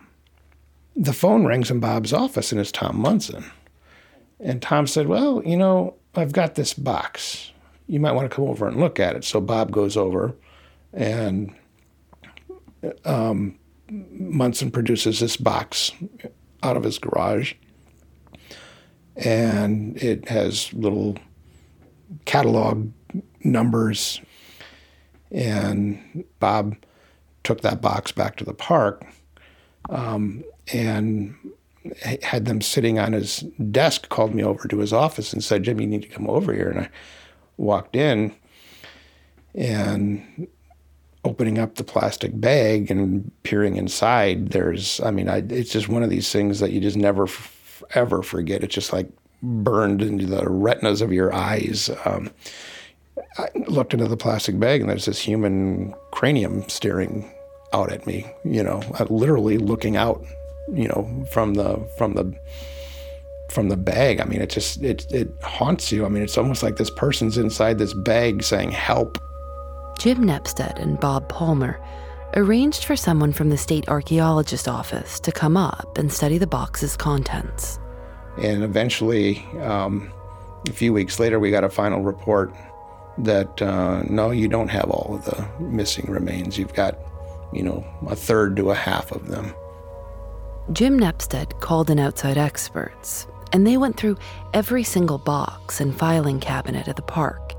the 0.96 1.12
phone 1.12 1.44
rings 1.44 1.70
in 1.70 1.80
Bob's 1.80 2.12
office, 2.12 2.52
and 2.52 2.60
it's 2.60 2.72
Tom 2.72 2.98
Munson. 3.00 3.44
And 4.40 4.60
Tom 4.60 4.86
said, 4.86 5.06
"Well, 5.06 5.42
you 5.44 5.56
know, 5.56 5.94
I've 6.14 6.32
got 6.32 6.54
this 6.54 6.74
box. 6.74 7.52
You 7.86 8.00
might 8.00 8.12
want 8.12 8.30
to 8.30 8.34
come 8.34 8.46
over 8.46 8.66
and 8.66 8.78
look 8.78 8.98
at 8.98 9.16
it." 9.16 9.24
So 9.24 9.40
Bob 9.40 9.70
goes 9.70 9.96
over, 9.96 10.34
and 10.92 11.54
um, 13.04 13.58
Munson 13.88 14.70
produces 14.70 15.20
this 15.20 15.36
box 15.36 15.92
out 16.62 16.76
of 16.76 16.84
his 16.84 16.98
garage, 16.98 17.54
and 19.16 19.96
it 20.02 20.28
has 20.28 20.72
little 20.72 21.16
catalog 22.24 22.90
numbers. 23.44 24.20
And 25.30 26.24
Bob 26.40 26.76
took 27.44 27.60
that 27.62 27.80
box 27.80 28.12
back 28.12 28.36
to 28.36 28.44
the 28.44 28.54
park 28.54 29.04
um, 29.88 30.44
and 30.72 31.34
had 32.22 32.44
them 32.44 32.60
sitting 32.60 32.98
on 32.98 33.12
his 33.12 33.40
desk, 33.70 34.08
called 34.08 34.34
me 34.34 34.42
over 34.42 34.68
to 34.68 34.78
his 34.78 34.92
office 34.92 35.32
and 35.32 35.42
said, 35.42 35.62
Jim, 35.62 35.80
you 35.80 35.86
need 35.86 36.02
to 36.02 36.08
come 36.08 36.28
over 36.28 36.52
here. 36.52 36.68
And 36.68 36.80
I 36.80 36.90
walked 37.56 37.96
in 37.96 38.34
and 39.54 40.48
opening 41.24 41.58
up 41.58 41.74
the 41.74 41.84
plastic 41.84 42.38
bag 42.40 42.90
and 42.90 43.30
peering 43.42 43.76
inside, 43.76 44.50
there's, 44.50 45.00
I 45.00 45.10
mean, 45.10 45.28
I, 45.28 45.38
it's 45.48 45.72
just 45.72 45.88
one 45.88 46.02
of 46.02 46.10
these 46.10 46.32
things 46.32 46.60
that 46.60 46.72
you 46.72 46.80
just 46.80 46.96
never, 46.96 47.24
f- 47.24 47.82
ever 47.94 48.22
forget. 48.22 48.64
It's 48.64 48.74
just 48.74 48.92
like 48.92 49.08
burned 49.42 50.02
into 50.02 50.26
the 50.26 50.48
retinas 50.48 51.02
of 51.02 51.12
your 51.12 51.32
eyes. 51.34 51.90
Um, 52.04 52.30
I 53.38 53.48
looked 53.68 53.94
into 53.94 54.08
the 54.08 54.16
plastic 54.16 54.58
bag 54.58 54.80
and 54.80 54.90
there's 54.90 55.06
this 55.06 55.20
human 55.20 55.94
cranium 56.10 56.68
staring 56.68 57.30
out 57.72 57.92
at 57.92 58.06
me, 58.06 58.26
you 58.44 58.62
know, 58.62 58.82
literally 59.08 59.58
looking 59.58 59.96
out, 59.96 60.24
you 60.72 60.88
know, 60.88 61.08
from 61.30 61.54
the, 61.54 61.78
from 61.96 62.14
the, 62.14 62.34
from 63.50 63.68
the 63.68 63.76
bag. 63.76 64.20
I 64.20 64.24
mean, 64.24 64.40
it 64.40 64.50
just, 64.50 64.82
it, 64.82 65.06
it 65.12 65.28
haunts 65.42 65.92
you. 65.92 66.04
I 66.04 66.08
mean, 66.08 66.22
it's 66.22 66.36
almost 66.36 66.62
like 66.62 66.76
this 66.76 66.90
person's 66.90 67.38
inside 67.38 67.78
this 67.78 67.94
bag 67.94 68.42
saying, 68.42 68.72
help 68.72 69.18
Jim 70.00 70.24
Nepstad 70.24 70.80
and 70.80 70.98
Bob 70.98 71.28
Palmer 71.28 71.78
arranged 72.34 72.84
for 72.84 72.96
someone 72.96 73.32
from 73.32 73.50
the 73.50 73.56
state 73.58 73.88
archaeologist 73.88 74.66
office 74.66 75.20
to 75.20 75.30
come 75.30 75.56
up 75.56 75.98
and 75.98 76.12
study 76.12 76.38
the 76.38 76.46
box's 76.46 76.96
contents. 76.96 77.78
And 78.42 78.62
eventually, 78.62 79.44
um, 79.60 80.12
a 80.68 80.72
few 80.72 80.92
weeks 80.92 81.20
later, 81.20 81.38
we 81.38 81.50
got 81.50 81.64
a 81.64 81.68
final 81.68 82.02
report 82.02 82.50
that 83.18 83.60
uh, 83.62 84.02
no, 84.08 84.30
you 84.30 84.48
don't 84.48 84.68
have 84.68 84.90
all 84.90 85.16
of 85.16 85.24
the 85.24 85.62
missing 85.62 86.06
remains. 86.10 86.58
You've 86.58 86.74
got, 86.74 86.98
you 87.52 87.62
know, 87.62 87.84
a 88.08 88.16
third 88.16 88.56
to 88.56 88.70
a 88.70 88.74
half 88.74 89.12
of 89.12 89.28
them. 89.28 89.54
Jim 90.72 90.98
Nepstad 90.98 91.60
called 91.60 91.90
in 91.90 91.98
outside 91.98 92.38
experts, 92.38 93.26
and 93.52 93.66
they 93.66 93.76
went 93.76 93.96
through 93.96 94.16
every 94.54 94.84
single 94.84 95.18
box 95.18 95.80
and 95.80 95.96
filing 95.96 96.38
cabinet 96.38 96.86
at 96.86 96.96
the 96.96 97.02
park, 97.02 97.54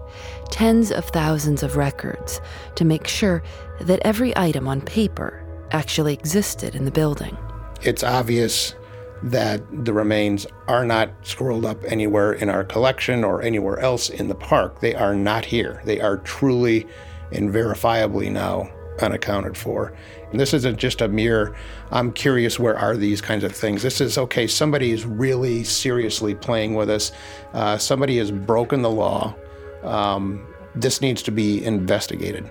tens 0.50 0.92
of 0.92 1.06
thousands 1.06 1.64
of 1.64 1.76
records, 1.76 2.40
to 2.76 2.86
make 2.86 3.08
sure 3.08 3.44
that 3.82 4.00
every 4.04 4.36
item 4.38 4.68
on 4.68 4.82
paper 4.82 5.46
actually 5.72 6.14
existed 6.14 6.76
in 6.76 6.86
the 6.86 6.92
building. 6.92 7.38
It's 7.82 8.04
obvious 8.04 8.76
that 9.24 9.62
the 9.86 9.94
remains 9.94 10.48
are 10.68 10.86
not 10.86 11.12
scrolled 11.22 11.66
up 11.66 11.84
anywhere 11.86 12.34
in 12.34 12.50
our 12.50 12.64
collection 12.64 13.24
or 13.24 13.42
anywhere 13.42 13.80
else 13.80 14.10
in 14.10 14.28
the 14.28 14.36
park. 14.36 14.80
They 14.80 14.96
are 14.96 15.16
not 15.16 15.46
here. 15.46 15.82
They 15.86 16.02
are 16.02 16.18
truly 16.18 16.88
and 17.32 17.52
verifiably 17.52 18.32
now 18.32 18.70
unaccounted 19.00 19.58
for. 19.58 19.94
And 20.32 20.40
this 20.40 20.54
isn't 20.54 20.78
just 20.78 21.02
a 21.02 21.08
mere, 21.08 21.56
I'm 21.92 22.12
curious, 22.12 22.60
where 22.60 22.78
are 22.78 22.96
these 22.96 23.22
kinds 23.22 23.44
of 23.44 23.56
things? 23.56 23.82
This 23.82 24.02
is, 24.02 24.18
okay, 24.18 24.48
somebody 24.48 24.92
is 24.92 25.06
really 25.06 25.64
seriously 25.64 26.36
playing 26.36 26.76
with 26.76 26.90
us. 26.90 27.12
Uh, 27.54 27.78
somebody 27.78 28.18
has 28.18 28.32
broken 28.32 28.82
the 28.82 28.90
law. 28.90 29.36
Um, 29.84 30.48
this 30.76 31.02
needs 31.02 31.22
to 31.24 31.32
be 31.32 31.64
investigated. 31.64 32.50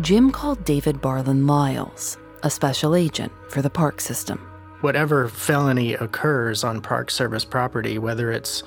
Jim 0.00 0.30
called 0.30 0.64
David 0.64 1.00
Barland-Lind, 1.00 2.16
a 2.42 2.50
special 2.50 2.94
agent 2.94 3.32
for 3.48 3.62
the 3.62 3.70
park 3.70 4.00
system. 4.00 4.47
Whatever 4.80 5.28
felony 5.28 5.94
occurs 5.94 6.62
on 6.62 6.80
Park 6.80 7.10
Service 7.10 7.44
property, 7.44 7.98
whether 7.98 8.30
it's 8.30 8.62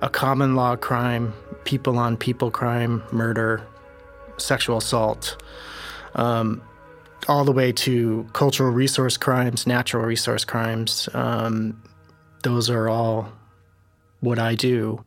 a 0.00 0.08
common 0.08 0.54
law 0.54 0.76
crime, 0.76 1.34
people 1.64 1.98
on 1.98 2.16
people 2.16 2.50
crime, 2.50 3.02
murder, 3.12 3.66
sexual 4.38 4.78
assault, 4.78 5.42
um, 6.14 6.62
all 7.28 7.44
the 7.44 7.52
way 7.52 7.72
to 7.72 8.26
cultural 8.32 8.70
resource 8.70 9.16
crimes, 9.16 9.66
natural 9.66 10.04
resource 10.04 10.44
crimes. 10.44 11.08
Um, 11.14 11.82
those 12.42 12.70
are 12.70 12.88
all 12.88 13.30
what 14.20 14.38
I 14.38 14.54
do. 14.54 15.04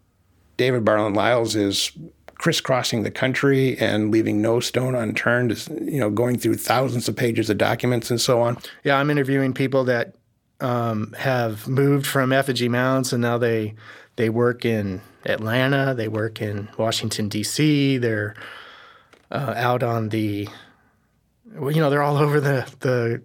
David 0.57 0.85
Barland-Lind 0.85 1.55
is 1.55 1.91
crisscrossing 2.35 3.03
the 3.03 3.11
country 3.11 3.77
and 3.77 4.11
leaving 4.11 4.41
no 4.41 4.59
stone 4.59 4.95
unturned, 4.95 5.67
you 5.81 5.99
know, 5.99 6.09
going 6.09 6.37
through 6.37 6.55
thousands 6.55 7.07
of 7.07 7.15
pages 7.15 7.49
of 7.49 7.57
documents 7.57 8.11
and 8.11 8.19
so 8.19 8.41
on. 8.41 8.57
Yeah, 8.83 8.97
I'm 8.97 9.09
interviewing 9.09 9.53
people 9.53 9.85
that 9.85 10.15
um, 10.63 11.13
have 11.17 11.67
moved 11.67 12.07
from 12.07 12.31
effigy 12.31 12.69
mounds 12.69 13.13
and 13.13 13.21
now 13.21 13.37
they 13.37 13.75
they 14.15 14.29
work 14.29 14.63
in 14.63 15.01
Atlanta, 15.25 15.93
they 15.95 16.07
work 16.07 16.41
in 16.41 16.69
Washington 16.77 17.27
D.C., 17.27 17.97
they're 17.97 18.35
uh, 19.31 19.53
out 19.57 19.83
on 19.83 20.09
the 20.09 20.47
well, 21.55 21.71
you 21.71 21.81
know, 21.81 21.89
they're 21.89 22.03
all 22.03 22.17
over 22.17 22.39
the 22.39 22.71
the 22.79 23.21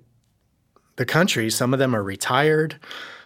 the 0.97 1.07
country. 1.07 1.49
Some 1.50 1.73
of 1.73 1.78
them 1.78 1.95
are 1.95 2.02
retired, 2.02 2.78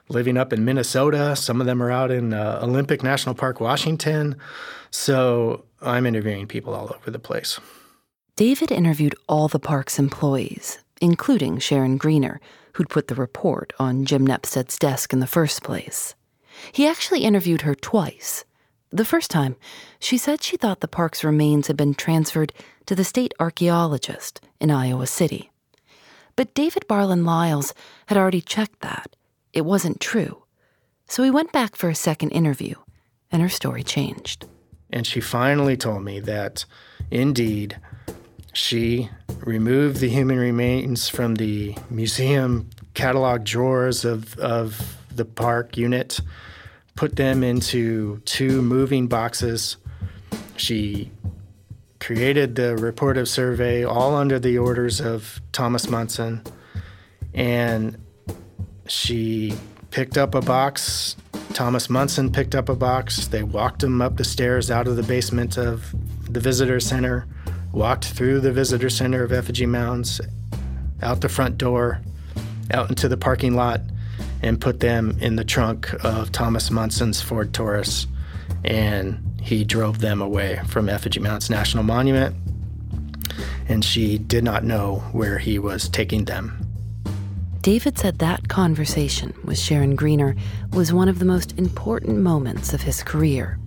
living 0.09 0.37
up 0.37 0.53
in 0.53 0.65
Minnesota. 0.65 1.35
Some 1.35 1.61
of 1.61 1.67
them 1.67 1.83
are 1.83 1.91
out 1.91 2.11
in 2.11 2.35
uh, 2.35 2.61
Olympic 2.63 3.03
National 3.03 3.35
Park, 3.35 3.61
Washington. 3.61 4.37
So 4.91 5.65
I'm 5.81 6.05
interviewing 6.05 6.47
people 6.47 6.75
all 6.75 6.95
over 6.95 7.11
the 7.11 7.19
place. 7.19 7.59
David 8.37 8.71
interviewed 8.71 9.15
all 9.29 9.49
the 9.49 9.59
park's 9.59 9.99
employees, 9.99 10.79
including 11.01 11.59
Sharon 11.59 11.97
Greener, 11.97 12.41
who'd 12.73 12.89
put 12.89 13.09
the 13.09 13.15
report 13.15 13.73
on 13.79 14.05
Jim 14.05 14.27
Nepstad's 14.27 14.79
desk 14.79 15.13
in 15.13 15.21
the 15.21 15.27
first 15.27 15.63
place. 15.63 16.15
He 16.73 16.87
actually 16.87 17.25
interviewed 17.25 17.63
her 17.63 17.75
twice. 17.75 18.45
The 18.91 19.05
first 19.05 19.31
time, 19.31 19.57
she 19.99 20.19
said 20.19 20.43
she 20.43 20.57
thought 20.57 20.81
the 20.81 20.89
park's 20.89 21.25
remains 21.25 21.67
had 21.67 21.77
been 21.77 21.95
transferred 21.95 22.53
to 22.87 22.95
the 22.95 23.05
state 23.05 23.33
archaeologist 23.41 24.41
in 24.61 24.71
Iowa 24.71 25.07
City. 25.07 25.51
But 26.37 26.55
David 26.55 26.87
Barland-Lind 26.89 27.73
had 28.07 28.19
already 28.19 28.41
checked 28.41 28.81
that. 28.81 29.17
It 29.53 29.65
wasn't 29.65 30.01
true. 30.01 30.45
So 31.09 31.23
he 31.23 31.31
went 31.31 31.53
back 31.53 31.77
for 31.77 31.89
a 31.89 31.95
second 31.95 32.31
interview, 32.31 32.75
and 33.31 33.43
her 33.43 33.49
story 33.49 33.83
changed. 33.83 34.47
And 34.91 35.07
she 35.07 35.21
finally 35.21 35.77
told 35.77 36.05
me 36.05 36.21
that 36.21 36.65
indeed 37.11 37.79
she 38.53 39.09
removed 39.41 39.99
the 39.99 40.09
human 40.09 40.39
remains 40.39 41.09
from 41.09 41.37
the 41.37 41.77
museum 41.91 42.69
catalog 42.95 43.45
drawers 43.45 44.05
of, 44.05 44.39
of 44.39 44.99
the 45.15 45.25
park 45.25 45.77
unit, 45.77 46.21
put 46.95 47.17
them 47.17 47.43
into 47.43 48.19
two 48.25 48.63
moving 48.63 49.07
boxes. 49.07 49.77
She 50.57 51.11
created 52.01 52.57
the 52.57 52.77
report 52.77 53.17
of 53.17 53.29
survey 53.29 53.85
all 53.85 54.17
under 54.17 54.39
the 54.39 54.59
orders 54.59 55.01
of 55.01 55.41
Thomas 55.53 55.89
Munson. 55.89 56.43
And 57.33 57.97
she 58.89 59.55
picked 59.91 60.19
up 60.19 60.35
a 60.35 60.41
box. 60.41 61.17
Thomas 61.55 61.89
Munson 61.89 62.33
picked 62.33 62.55
up 62.55 62.69
a 62.69 62.75
box. 62.75 63.29
They 63.29 63.43
walked 63.43 63.83
him 63.83 64.03
up 64.03 64.17
the 64.17 64.25
stairs 64.25 64.71
out 64.71 64.89
of 64.89 64.97
the 64.97 65.03
basement 65.03 65.57
of 65.57 65.95
the 66.31 66.41
visitor 66.41 66.81
center, 66.81 67.27
walked 67.73 68.05
through 68.05 68.41
the 68.41 68.53
visitor 68.53 68.91
center 68.91 69.23
of 69.25 69.33
Effigy 69.33 69.67
Mounds, 69.67 70.21
out 71.03 71.21
the 71.21 71.29
front 71.29 71.59
door, 71.59 72.01
out 72.71 72.89
into 72.89 73.09
the 73.09 73.17
parking 73.17 73.55
lot, 73.55 73.81
and 74.43 74.61
put 74.61 74.81
them 74.81 75.17
in 75.21 75.37
the 75.37 75.45
trunk 75.45 75.93
of 76.05 76.33
Thomas 76.33 76.71
Munson's 76.71 77.21
Ford 77.21 77.53
Taurus. 77.53 78.07
And 78.65 79.41
he 79.41 79.65
drove 79.65 80.01
them 80.01 80.21
away 80.21 80.61
from 80.69 80.89
Effigy 80.89 81.21
Mounds 81.21 81.51
National 81.51 81.83
Monument, 81.83 82.37
and 83.69 83.85
she 83.85 84.19
did 84.19 84.45
not 84.45 84.65
know 84.65 84.97
where 85.13 85.39
he 85.39 85.59
was 85.59 85.89
taking 85.89 86.27
them. 86.27 86.59
David 87.63 87.97
said 87.97 88.19
that 88.19 88.49
conversation 88.49 89.33
with 89.45 89.59
Sharon 89.59 89.95
Greener 89.95 90.35
was 90.73 90.93
one 90.93 91.09
of 91.09 91.21
the 91.21 91.25
most 91.25 91.57
important 91.59 92.19
moments 92.19 92.75
of 92.75 92.83
his 92.83 93.05
career. 93.05 93.59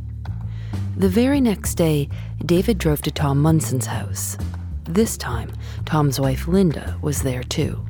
The 0.98 1.10
very 1.10 1.42
next 1.42 1.76
day, 1.76 2.10
David 2.46 2.78
drove 2.78 3.02
to 3.04 3.12
Tom 3.12 3.42
Munson's 3.42 3.86
house. 3.86 4.38
This 4.86 5.18
time, 5.18 5.52
Tom's 5.86 6.20
wife 6.20 6.48
Linda 6.48 6.98
was 7.02 7.22
there 7.22 7.44
too. 7.44 7.86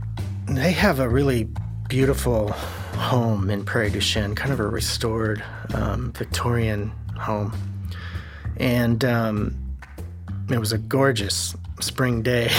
They 0.48 0.72
have 0.72 1.00
a 1.00 1.08
really 1.08 1.48
beautiful 1.88 2.52
home 2.52 3.50
in 3.50 3.64
Prairie 3.64 3.92
du 3.92 4.00
Chien, 4.00 4.36
kind 4.36 4.52
of 4.52 4.60
a 4.60 4.68
restored 4.68 5.44
um, 5.74 6.12
Victorian 6.14 6.92
home 7.18 7.54
and 8.58 9.04
um, 9.04 9.56
it 10.50 10.60
was 10.60 10.72
a 10.72 10.78
gorgeous 10.78 11.56
spring 11.82 12.22
day. 12.22 12.50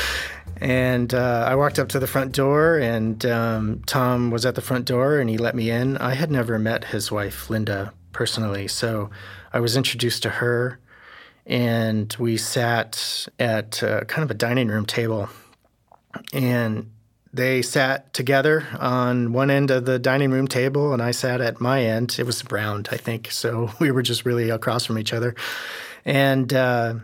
and 0.56 1.12
uh, 1.12 1.44
I 1.46 1.54
walked 1.54 1.78
up 1.78 1.88
to 1.90 1.98
the 1.98 2.06
front 2.06 2.32
door, 2.32 2.78
and 2.78 3.24
um, 3.26 3.82
Tom 3.86 4.30
was 4.30 4.46
at 4.46 4.54
the 4.54 4.60
front 4.60 4.86
door, 4.86 5.18
and 5.18 5.28
he 5.28 5.38
let 5.38 5.54
me 5.54 5.70
in. 5.70 5.96
I 5.98 6.14
had 6.14 6.30
never 6.30 6.58
met 6.58 6.84
his 6.84 7.12
wife, 7.12 7.50
Linda, 7.50 7.92
personally, 8.12 8.68
so 8.68 9.10
I 9.56 9.60
was 9.60 9.74
introduced 9.74 10.22
to 10.24 10.28
her, 10.28 10.78
and 11.46 12.14
we 12.18 12.36
sat 12.36 13.26
at 13.38 13.82
uh, 13.82 14.04
kind 14.04 14.22
of 14.22 14.30
a 14.30 14.34
dining 14.34 14.68
room 14.68 14.84
table, 14.84 15.30
and 16.34 16.90
they 17.32 17.62
sat 17.62 18.12
together 18.12 18.66
on 18.78 19.32
one 19.32 19.50
end 19.50 19.70
of 19.70 19.86
the 19.86 19.98
dining 19.98 20.30
room 20.30 20.46
table, 20.46 20.92
and 20.92 21.00
I 21.00 21.10
sat 21.12 21.40
at 21.40 21.58
my 21.58 21.82
end. 21.82 22.16
It 22.18 22.26
was 22.26 22.44
round, 22.50 22.90
I 22.92 22.98
think, 22.98 23.30
so 23.30 23.70
we 23.80 23.90
were 23.90 24.02
just 24.02 24.26
really 24.26 24.50
across 24.50 24.84
from 24.84 24.98
each 24.98 25.14
other. 25.14 25.34
And 26.04 26.52
uh, 26.52 26.96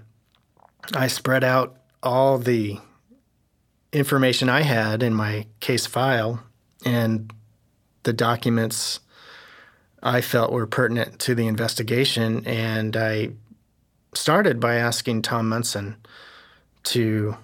I 0.93 1.07
spread 1.07 1.45
out 1.45 1.79
all 2.03 2.37
the 2.37 2.79
information 3.95 4.51
I 4.51 4.61
had 4.61 5.03
in 5.03 5.15
my 5.15 5.47
case 5.61 5.87
file 5.87 6.43
and 6.85 7.33
the 8.03 8.13
documents 8.13 9.01
I 10.03 10.21
felt 10.21 10.53
were 10.53 10.67
pertinent 10.67 11.19
to 11.21 11.35
the 11.35 11.47
investigation. 11.47 12.47
And 12.47 12.97
I 12.97 13.31
started 14.15 14.61
by 14.61 14.77
asking 14.77 15.23
Tom 15.23 15.49
Munson 15.49 15.97
to 16.85 17.37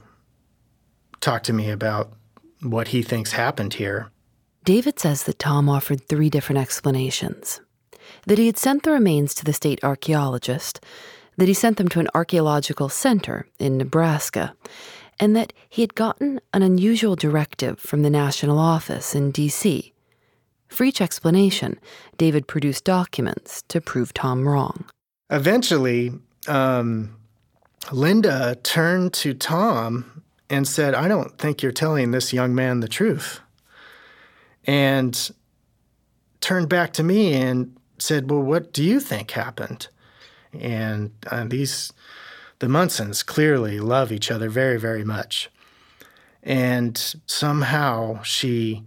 talk 1.21 1.43
to 1.45 1.53
me 1.53 1.71
about 1.71 2.13
what 2.63 2.89
he 2.89 3.03
thinks 3.03 3.33
happened 3.33 3.75
here. 3.75 4.11
David 4.65 4.99
says 4.99 5.23
that 5.25 5.39
Tom 5.39 5.69
offered 5.69 6.09
three 6.09 6.29
different 6.29 6.61
explanations 6.61 7.61
that 8.27 8.39
he 8.39 8.47
had 8.47 8.59
sent 8.59 8.83
the 8.83 8.91
remains 8.91 9.35
to 9.35 9.45
the 9.45 9.53
state 9.53 9.83
archaeologist, 9.83 10.81
that 11.37 11.49
he 11.49 11.55
sent 11.55 11.77
them 11.77 11.89
to 11.89 12.01
an 12.01 12.09
archaeological 12.15 12.89
center 12.89 13.47
in 13.59 13.77
Nebraska, 13.77 14.55
and 15.21 15.37
that 15.37 15.53
he 15.69 15.83
had 15.83 15.95
gotten 15.95 16.41
an 16.53 16.63
unusual 16.63 17.17
directive 17.17 17.79
from 17.79 18.03
the 18.03 18.11
national 18.11 18.59
office 18.59 19.15
in 19.15 19.31
D.C. 19.31 19.93
For 20.69 20.85
each 20.85 21.01
explanation, 21.01 21.79
David 22.17 22.47
produced 22.47 22.85
documents 22.85 23.63
to 23.69 23.81
prove 23.81 24.15
Tom 24.15 24.47
wrong. 24.47 24.85
Eventually, 25.31 26.13
um, 26.47 27.17
Linda 27.93 28.57
turned 28.63 29.13
to 29.15 29.35
Tom 29.35 30.23
and 30.51 30.67
said, 30.67 30.95
I 30.95 31.09
don't 31.09 31.37
think 31.39 31.63
you're 31.63 31.73
telling 31.73 32.11
this 32.11 32.33
young 32.33 32.55
man 32.55 32.81
the 32.81 32.89
truth. 32.89 33.41
And 34.65 35.31
turned 36.41 36.69
back 36.69 36.93
to 36.95 37.03
me 37.03 37.35
and 37.35 37.77
said, 37.99 38.31
Well, 38.31 38.43
what 38.43 38.73
do 38.73 38.85
you 38.85 39.01
think 39.01 39.31
happened? 39.31 39.89
And 40.53 41.13
uh, 41.31 41.45
these, 41.45 41.93
the 42.59 42.67
Munsons 42.67 43.25
clearly 43.25 43.81
love 43.81 44.13
each 44.13 44.31
other 44.31 44.49
very, 44.49 44.79
very 44.79 45.05
much. 45.05 45.51
And 46.43 47.17
somehow 47.27 48.23
she 48.23 48.85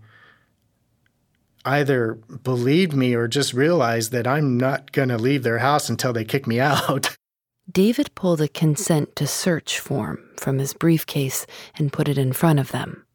either 1.65 2.15
believed 2.43 2.93
me 2.93 3.13
or 3.13 3.27
just 3.27 3.53
realized 3.53 4.11
that 4.11 4.27
I'm 4.27 4.57
not 4.57 4.91
going 4.91 5.09
to 5.09 5.17
leave 5.17 5.43
their 5.43 5.59
house 5.59 5.89
until 5.89 6.13
they 6.13 6.25
kick 6.25 6.47
me 6.47 6.59
out. 6.59 7.15
David 7.71 8.13
pulled 8.15 8.41
a 8.41 8.47
consent 8.47 9.15
to 9.15 9.27
search 9.27 9.79
form 9.79 10.29
from 10.37 10.57
his 10.57 10.73
briefcase 10.73 11.45
and 11.77 11.93
put 11.93 12.09
it 12.09 12.17
in 12.17 12.33
front 12.33 12.59
of 12.59 12.71
them. 12.71 13.05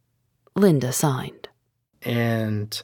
Linda 0.54 0.92
signed. 0.92 1.48
And 2.02 2.82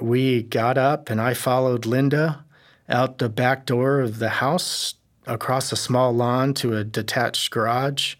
we 0.00 0.42
got 0.42 0.78
up, 0.78 1.10
and 1.10 1.20
I 1.20 1.34
followed 1.34 1.86
Linda 1.86 2.44
out 2.88 3.18
the 3.18 3.28
back 3.28 3.66
door 3.66 4.00
of 4.00 4.18
the 4.18 4.28
house 4.28 4.94
across 5.26 5.70
a 5.70 5.76
small 5.76 6.12
lawn 6.12 6.54
to 6.54 6.76
a 6.76 6.82
detached 6.82 7.50
garage. 7.52 8.16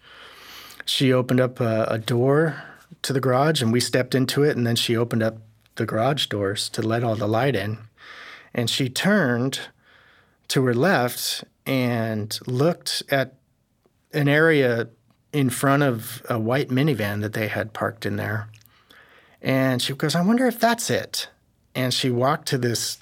She 0.85 1.11
opened 1.11 1.41
up 1.41 1.59
a, 1.59 1.85
a 1.89 1.99
door 1.99 2.63
to 3.01 3.11
the 3.11 3.19
garage, 3.19 3.61
and 3.61 3.73
we 3.73 3.79
stepped 3.79 4.15
into 4.15 4.43
it, 4.43 4.55
and 4.55 4.65
then 4.65 4.75
she 4.75 4.95
opened 4.95 5.23
up 5.23 5.37
the 5.75 5.85
garage 5.85 6.27
doors 6.27 6.69
to 6.69 6.81
let 6.81 7.03
all 7.03 7.15
the 7.15 7.27
light 7.27 7.55
in. 7.55 7.77
And 8.53 8.69
she 8.69 8.89
turned 8.89 9.59
to 10.49 10.65
her 10.65 10.73
left 10.73 11.43
and 11.65 12.37
looked 12.45 13.03
at 13.09 13.35
an 14.13 14.27
area 14.27 14.89
in 15.31 15.49
front 15.49 15.83
of 15.83 16.21
a 16.29 16.37
white 16.37 16.69
minivan 16.69 17.21
that 17.21 17.33
they 17.33 17.47
had 17.47 17.73
parked 17.73 18.05
in 18.05 18.17
there. 18.17 18.47
And 19.41 19.81
she 19.81 19.93
goes, 19.93 20.15
I 20.15 20.21
wonder 20.21 20.45
if 20.45 20.59
that's 20.59 20.89
it. 20.89 21.27
And 21.75 21.93
she 21.93 22.11
walked 22.11 22.47
to 22.49 22.57
this 22.57 22.99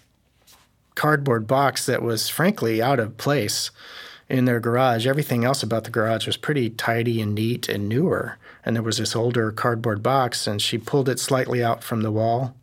cardboard 0.95 1.47
box 1.47 1.85
that 1.85 2.01
was 2.01 2.29
frankly 2.29 2.81
out 2.81 2.99
of 2.99 3.17
place 3.17 3.71
in 4.29 4.45
their 4.45 4.59
garage. 4.59 5.05
Everything 5.05 5.43
else 5.43 5.61
about 5.61 5.83
the 5.83 5.91
garage 5.91 6.25
was 6.25 6.37
pretty 6.37 6.69
tidy 6.69 7.21
and 7.21 7.35
neat 7.35 7.67
and 7.67 7.89
newer. 7.89 8.37
And 8.65 8.75
there 8.75 8.83
was 8.83 8.97
this 8.97 9.15
older 9.15 9.51
cardboard 9.51 10.01
box, 10.01 10.47
and 10.47 10.61
she 10.61 10.77
pulled 10.77 11.09
it 11.09 11.19
slightly 11.19 11.63
out 11.63 11.83
from 11.83 12.01
the 12.01 12.11
wall, 12.11 12.55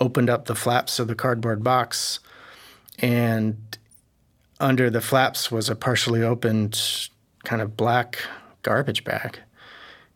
opened 0.00 0.30
up 0.30 0.46
the 0.46 0.54
flaps 0.54 0.98
of 0.98 1.08
the 1.08 1.14
cardboard 1.14 1.62
box, 1.62 2.20
and 2.98 3.78
under 4.60 4.90
the 4.90 5.00
flaps 5.00 5.50
was 5.50 5.68
a 5.68 5.76
partially 5.76 6.22
opened 6.22 7.08
kind 7.44 7.60
of 7.60 7.76
black 7.76 8.18
garbage 8.62 9.04
bag. 9.04 9.38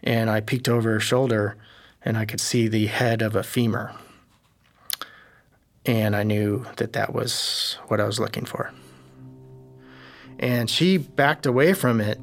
And 0.02 0.30
I 0.30 0.40
peeked 0.40 0.68
over 0.68 0.92
her 0.92 1.00
shoulder 1.00 1.56
and 2.02 2.16
I 2.16 2.24
could 2.24 2.40
see 2.40 2.68
the 2.68 2.86
head 2.86 3.20
of 3.20 3.36
a 3.36 3.42
femur. 3.42 3.92
And 5.84 6.14
I 6.14 6.22
knew 6.22 6.64
that 6.76 6.92
that 6.92 7.12
was 7.12 7.78
what 7.88 8.00
I 8.00 8.04
was 8.04 8.20
looking 8.20 8.44
for. 8.44 8.72
And 10.38 10.70
she 10.70 10.98
backed 10.98 11.46
away 11.46 11.72
from 11.72 12.00
it. 12.00 12.20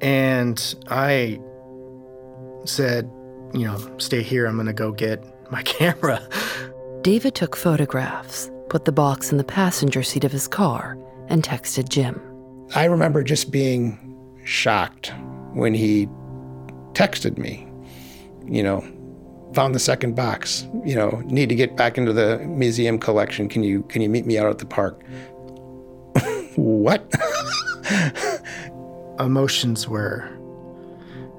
And 0.00 0.74
I 0.88 1.38
said, 2.64 3.10
you 3.52 3.66
know, 3.66 3.98
stay 3.98 4.22
here. 4.22 4.46
I'm 4.46 4.54
going 4.54 4.66
to 4.66 4.72
go 4.72 4.92
get 4.92 5.22
my 5.50 5.62
camera. 5.62 6.20
David 7.02 7.34
took 7.34 7.56
photographs 7.56 8.50
put 8.70 8.84
the 8.84 8.92
box 8.92 9.32
in 9.32 9.36
the 9.36 9.44
passenger 9.44 10.02
seat 10.02 10.24
of 10.24 10.32
his 10.32 10.48
car, 10.48 10.96
and 11.28 11.42
texted 11.42 11.88
Jim. 11.88 12.22
I 12.74 12.84
remember 12.84 13.22
just 13.22 13.50
being 13.50 13.98
shocked 14.44 15.12
when 15.52 15.74
he 15.74 16.06
texted 16.92 17.36
me, 17.36 17.68
you 18.46 18.62
know, 18.62 18.80
found 19.52 19.74
the 19.74 19.80
second 19.80 20.14
box, 20.14 20.66
you 20.84 20.94
know, 20.94 21.20
need 21.26 21.48
to 21.48 21.56
get 21.56 21.76
back 21.76 21.98
into 21.98 22.12
the 22.12 22.38
museum 22.38 22.98
collection. 22.98 23.48
Can 23.48 23.64
you 23.64 23.82
can 23.82 24.00
you 24.00 24.08
meet 24.08 24.24
me 24.24 24.38
out 24.38 24.46
at 24.46 24.58
the 24.58 24.66
park? 24.66 25.02
what? 26.54 27.12
Emotions 29.18 29.88
were 29.88 30.30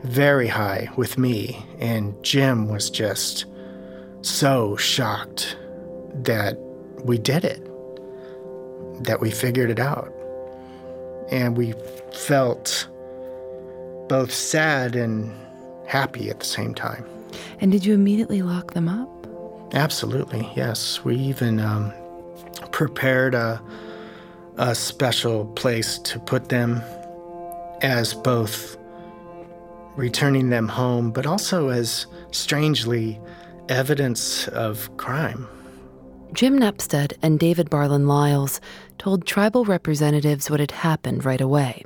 very 0.03 0.47
high 0.47 0.89
with 0.97 1.17
me 1.17 1.65
and 1.79 2.21
Jim 2.23 2.67
was 2.67 2.89
just 2.89 3.45
so 4.21 4.75
shocked 4.75 5.55
that 6.13 6.57
we 7.03 7.17
did 7.17 7.43
it, 7.43 7.63
that 9.03 9.19
we 9.19 9.31
figured 9.31 9.69
it 9.69 9.79
out. 9.79 10.13
And 11.31 11.57
we 11.57 11.73
felt 12.13 12.87
both 14.07 14.33
sad 14.33 14.95
and 14.95 15.33
happy 15.87 16.29
at 16.29 16.39
the 16.39 16.45
same 16.45 16.75
time. 16.75 17.05
And 17.59 17.71
did 17.71 17.85
you 17.85 17.93
immediately 17.93 18.41
lock 18.41 18.73
them 18.73 18.89
up? 18.89 19.09
Absolutely, 19.73 20.49
yes. 20.55 21.03
We 21.03 21.15
even 21.15 21.59
um, 21.59 21.93
prepared 22.71 23.33
a, 23.33 23.61
a 24.57 24.75
special 24.75 25.45
place 25.45 25.97
to 25.99 26.19
put 26.19 26.49
them 26.49 26.81
as 27.81 28.13
both 28.13 28.77
returning 29.95 30.49
them 30.49 30.67
home, 30.67 31.11
but 31.11 31.25
also 31.25 31.69
as 31.69 32.05
strangely 32.31 33.19
evidence 33.71 34.47
of 34.49 34.95
crime. 34.97 35.47
Jim 36.33 36.59
Nepstad 36.59 37.13
and 37.21 37.39
David 37.39 37.69
Barland-Lind 37.69 38.59
told 38.97 39.25
tribal 39.25 39.65
representatives 39.65 40.49
what 40.49 40.59
had 40.59 40.71
happened 40.71 41.25
right 41.25 41.41
away. 41.41 41.83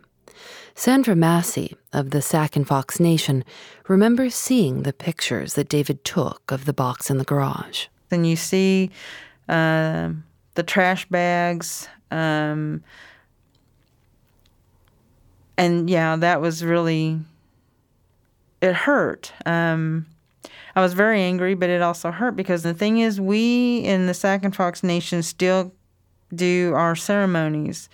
Sandra 0.75 1.15
Massey 1.15 1.75
of 1.93 2.09
the 2.09 2.21
Sac 2.21 2.55
and 2.55 2.67
Fox 2.67 2.99
Nation 2.99 3.45
remembers 3.87 4.35
seeing 4.35 4.83
the 4.83 4.91
pictures 4.91 5.53
that 5.53 5.69
David 5.69 6.03
took 6.03 6.51
of 6.51 6.65
the 6.65 6.73
box 6.73 7.09
in 7.09 7.17
the 7.17 7.23
garage. 7.23 7.87
Then 8.09 8.25
you 8.25 8.35
see 8.35 8.91
uh, 9.47 10.11
the 10.55 10.63
trash 10.63 11.07
bags. 11.07 11.87
Um, 12.11 12.83
and 15.57 15.89
yeah, 15.89 16.17
that 16.17 16.41
was 16.41 16.63
really, 16.63 17.19
it 18.61 18.73
hurt. 18.73 19.31
Um, 19.45 20.05
I 20.75 20.81
was 20.81 20.93
very 20.93 21.21
angry, 21.21 21.53
but 21.53 21.69
it 21.69 21.81
also 21.81 22.11
hurt 22.11 22.35
because 22.35 22.63
the 22.63 22.73
thing 22.73 22.99
is, 22.99 23.21
we 23.21 23.79
in 23.79 24.07
the 24.07 24.13
Sac 24.13 24.43
and 24.43 24.55
Fox 24.55 24.83
Nation 24.83 25.23
still 25.23 25.73
do 26.33 26.73
our 26.75 26.95
ceremonies. 26.95 27.89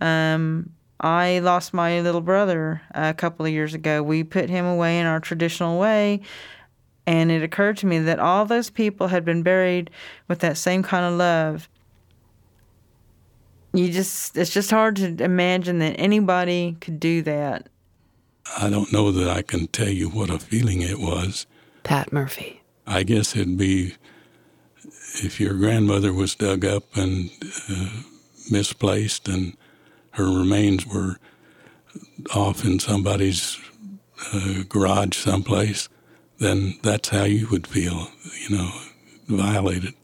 Um, 0.00 0.70
I 1.00 1.40
lost 1.40 1.74
my 1.74 2.00
little 2.00 2.20
brother 2.20 2.82
a 2.94 3.14
couple 3.14 3.46
of 3.46 3.52
years 3.52 3.74
ago. 3.74 4.02
We 4.02 4.22
put 4.22 4.48
him 4.48 4.64
away 4.64 5.00
in 5.00 5.06
our 5.06 5.18
traditional 5.18 5.80
way, 5.80 6.20
and 7.06 7.32
it 7.32 7.42
occurred 7.42 7.78
to 7.78 7.86
me 7.86 7.98
that 7.98 8.20
all 8.20 8.44
those 8.44 8.70
people 8.70 9.08
had 9.08 9.24
been 9.24 9.42
buried 9.42 9.90
with 10.28 10.38
that 10.40 10.56
same 10.56 10.82
kind 10.82 11.04
of 11.04 11.14
love. 11.14 11.68
You 13.72 13.90
just, 13.90 14.36
it's 14.36 14.50
just 14.50 14.70
hard 14.70 14.96
to 14.96 15.22
imagine 15.22 15.78
that 15.78 15.94
anybody 15.98 16.76
could 16.80 17.00
do 17.00 17.22
that. 17.22 17.68
I 18.58 18.68
don't 18.68 18.92
know 18.92 19.10
that 19.12 19.28
I 19.28 19.42
can 19.42 19.68
tell 19.68 19.88
you 19.88 20.08
what 20.08 20.28
a 20.28 20.38
feeling 20.38 20.82
it 20.82 20.98
was. 20.98 21.46
Pat 21.82 22.12
Murphy. 22.12 22.62
I 22.86 23.02
guess 23.02 23.36
it'd 23.36 23.56
be 23.56 23.94
if 25.22 25.40
your 25.40 25.54
grandmother 25.54 26.12
was 26.12 26.34
dug 26.34 26.64
up 26.64 26.84
and 26.94 27.30
uh, 27.68 27.88
misplaced 28.50 29.28
and 29.28 29.56
her 30.12 30.24
remains 30.24 30.86
were 30.86 31.16
off 32.34 32.64
in 32.64 32.78
somebody's 32.78 33.58
uh, 34.32 34.62
garage 34.68 35.16
someplace, 35.16 35.88
then 36.38 36.78
that's 36.82 37.08
how 37.08 37.24
you 37.24 37.48
would 37.48 37.66
feel, 37.66 38.08
you 38.48 38.56
know, 38.56 38.70
violated. 39.28 39.94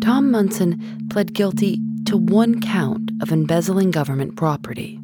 Tom 0.00 0.30
Munson 0.30 1.08
pled 1.10 1.32
guilty 1.32 1.78
to 2.06 2.16
one 2.16 2.60
count 2.60 3.10
of 3.20 3.32
embezzling 3.32 3.90
government 3.90 4.36
property. 4.36 4.98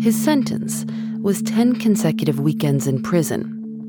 His 0.00 0.20
sentence 0.20 0.84
was 1.22 1.42
10 1.42 1.76
consecutive 1.76 2.40
weekends 2.40 2.86
in 2.86 3.02
prison, 3.02 3.42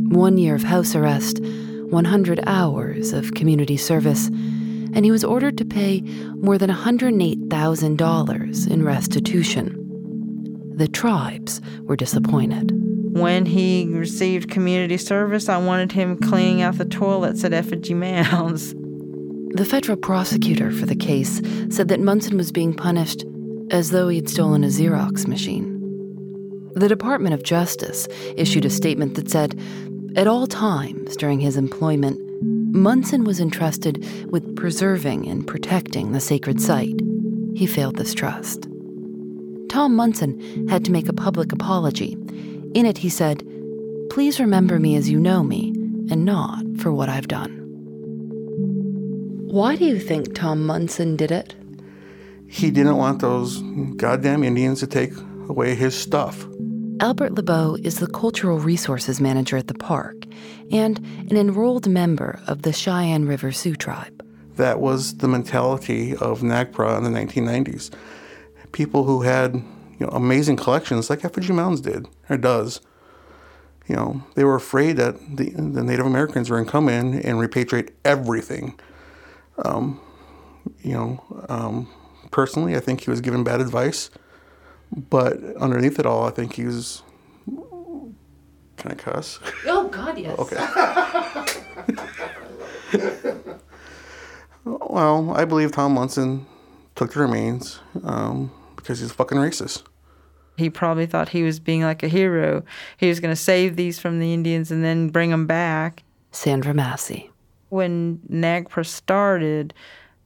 one 0.10 0.38
year 0.38 0.54
of 0.54 0.64
house 0.64 0.96
arrest, 0.96 1.40
100 1.42 2.42
hours 2.46 3.14
of 3.14 3.36
community 3.36 3.78
service, 3.78 4.28
and 4.28 5.06
he 5.06 5.12
was 5.12 5.24
ordered 5.24 5.58
to 5.58 5.64
pay 5.64 6.02
more 6.36 6.58
than 6.58 6.70
$108,000 6.70 8.70
in 8.70 8.84
restitution. 8.84 9.78
The 10.76 10.90
tribes 10.90 11.62
were 11.84 11.96
disappointed. 11.96 12.72
When 13.14 13.46
he 13.46 13.88
received 13.90 14.52
community 14.52 14.98
service, 14.98 15.48
I 15.48 15.58
wanted 15.58 15.94
him 15.94 16.18
cleaning 16.18 16.62
out 16.62 16.78
the 16.78 16.86
toilets 16.86 17.46
at 17.46 17.54
effigy 17.54 17.94
mounds. 17.94 18.74
The 19.54 19.66
federal 19.66 19.98
prosecutor 19.98 20.72
for 20.72 20.86
the 20.86 20.96
case 20.96 21.42
said 21.70 21.88
that 21.90 22.00
Munson 22.02 22.36
was 22.36 22.52
being 22.52 22.74
punished 22.74 23.24
as 23.70 23.92
though 23.92 24.10
he'd 24.10 24.30
stolen 24.30 24.66
a 24.66 24.68
Xerox 24.68 25.28
machine. 25.28 25.71
The 26.76 26.88
Department 26.88 27.34
of 27.34 27.44
Justice 27.44 28.08
issued 28.38 28.66
a 28.66 28.70
statement 28.70 29.16
that 29.16 29.30
said, 29.30 29.60
at 30.16 30.28
all 30.28 30.48
times 30.48 31.16
during 31.16 31.40
his 31.40 31.58
employment, 31.58 32.20
Munson 32.74 33.24
was 33.24 33.40
entrusted 33.40 34.06
with 34.32 34.56
preserving 34.56 35.28
and 35.28 35.46
protecting 35.46 36.12
the 36.12 36.20
sacred 36.20 36.62
site. 36.62 37.00
He 37.56 37.66
failed 37.66 37.98
this 37.98 38.14
trust. 38.14 38.68
Tom 39.70 39.96
Munson 39.96 40.68
had 40.68 40.84
to 40.86 40.92
make 40.92 41.08
a 41.08 41.14
public 41.14 41.52
apology. 41.52 42.18
In 42.74 42.86
it, 42.86 42.98
he 42.98 43.10
said, 43.10 43.46
Please 44.10 44.40
remember 44.40 44.80
me 44.80 44.96
as 44.96 45.10
you 45.10 45.20
know 45.20 45.44
me, 45.44 45.74
and 46.10 46.26
not 46.26 46.64
for 46.78 46.92
what 46.92 47.10
I've 47.10 47.28
done. 47.28 47.58
Why 49.48 49.76
do 49.76 49.86
you 49.86 50.00
think 50.00 50.34
Tom 50.34 50.66
Munson 50.66 51.16
did 51.16 51.32
it? 51.32 51.56
He 52.48 52.72
didn't 52.72 52.98
want 52.98 53.20
those 53.20 53.62
goddamn 53.96 54.44
Indians 54.44 54.80
to 54.80 54.88
take 54.88 55.14
away 55.48 55.76
his 55.76 55.96
stuff. 55.96 56.46
Albert 57.00 57.34
LeBeau 57.36 57.78
is 57.84 58.00
the 58.00 58.08
cultural 58.08 58.60
resources 58.60 59.22
manager 59.22 59.58
at 59.58 59.68
the 59.68 59.74
park 59.74 60.26
and 60.72 61.00
an 61.30 61.38
enrolled 61.38 61.88
member 61.88 62.40
of 62.48 62.62
the 62.62 62.74
Cheyenne 62.74 63.26
River 63.26 63.52
Sioux 63.52 63.76
tribe. 63.76 64.24
That 64.58 64.80
was 64.80 65.18
the 65.18 65.28
mentality 65.28 66.16
of 66.16 66.42
NAGPRA 66.42 66.98
in 66.98 67.04
the 67.04 67.10
1990s. 67.10 67.92
People 68.72 69.06
who 69.06 69.22
had 69.22 69.56
you 69.56 69.66
know, 70.00 70.10
amazing 70.10 70.58
collections, 70.58 71.10
like 71.10 71.26
Effigy 71.26 71.54
Mounds 71.54 71.82
did 71.82 72.08
or 72.30 72.38
does, 72.38 72.82
you 73.88 73.96
know, 73.96 74.24
they 74.36 74.44
were 74.44 74.56
afraid 74.56 74.98
that 74.98 75.18
the, 75.38 75.50
the 75.52 75.84
Native 75.84 76.06
Americans 76.06 76.50
were 76.50 76.58
going 76.58 76.66
to 76.66 76.72
come 76.72 76.88
in 76.88 77.16
and 77.16 77.38
repatriate 77.38 77.90
everything. 78.06 78.80
Um, 79.66 80.00
you 80.82 80.94
know, 80.94 81.46
um, 81.50 81.90
personally, 82.32 82.76
I 82.76 82.80
think 82.80 83.02
he 83.02 83.10
was 83.10 83.22
given 83.22 83.44
bad 83.44 83.62
advice. 83.62 84.10
But 84.96 85.38
underneath 85.58 86.00
it 86.00 86.06
all, 86.06 86.26
I 86.26 86.32
think 86.32 86.54
he 86.54 86.66
was. 86.66 87.04
Can 88.78 88.92
I 88.92 88.96
cuss? 88.96 89.40
Oh, 89.66 89.88
God, 89.90 90.18
yes. 90.18 90.38
Okay. 90.40 90.58
well, 94.66 95.32
I 95.36 95.46
believe 95.46 95.72
Tom 95.72 95.94
Munson 95.94 96.46
took 96.96 97.14
the 97.14 97.20
remains 97.20 97.80
um, 98.04 98.52
because 98.76 99.00
he's 99.00 99.12
fucking 99.12 99.38
racist. 99.38 99.84
He 100.58 100.70
probably 100.70 101.06
thought 101.06 101.30
he 101.30 101.44
was 101.44 101.60
being 101.60 101.84
like 101.84 102.04
a 102.04 102.08
hero. 102.08 102.64
He 102.98 103.08
was 103.08 103.20
going 103.20 103.32
to 103.32 103.42
save 103.42 103.76
these 103.76 104.00
from 104.00 104.20
the 104.20 104.34
Indians 104.34 104.72
and 104.72 104.84
then 104.84 105.10
bring 105.10 105.30
them 105.30 105.48
back. 105.48 106.04
Sandra 106.32 106.74
Massey. 106.74 107.30
When 107.70 108.20
NAGPRA 108.30 108.86
started, 108.86 109.74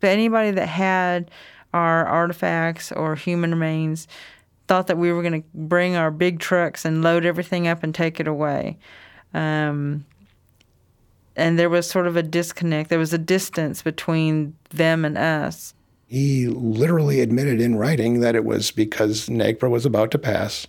anybody 0.02 0.52
that 0.52 0.68
had 0.68 1.32
our 1.74 2.06
artifacts 2.06 2.92
or 2.92 3.16
human 3.16 3.52
remains 3.52 4.08
thought 4.68 4.88
that 4.88 4.98
we 4.98 5.12
were 5.12 5.22
going 5.22 5.42
to 5.42 5.48
bring 5.54 5.96
our 5.96 6.12
big 6.12 6.40
trucks 6.40 6.86
and 6.86 7.04
load 7.04 7.26
everything 7.26 7.68
up 7.68 7.84
and 7.84 7.94
take 7.94 8.20
it 8.20 8.28
away. 8.28 8.78
Um, 9.34 10.06
and 11.36 11.60
there 11.60 11.70
was 11.70 11.90
sort 11.90 12.08
of 12.08 12.16
a 12.16 12.24
disconnect. 12.24 12.90
There 12.90 13.00
was 13.00 13.14
a 13.14 13.18
distance 13.18 13.82
between 13.82 14.56
them 14.70 15.06
and 15.06 15.18
us. 15.18 15.74
He 16.08 16.48
literally 16.48 17.20
admitted 17.20 17.60
in 17.60 17.76
writing 17.76 18.22
that 18.22 18.36
it 18.36 18.46
was 18.46 18.72
because 18.72 19.28
NAGPRA 19.28 19.70
was 19.70 19.86
about 19.86 20.12
to 20.12 20.18
pass 20.18 20.68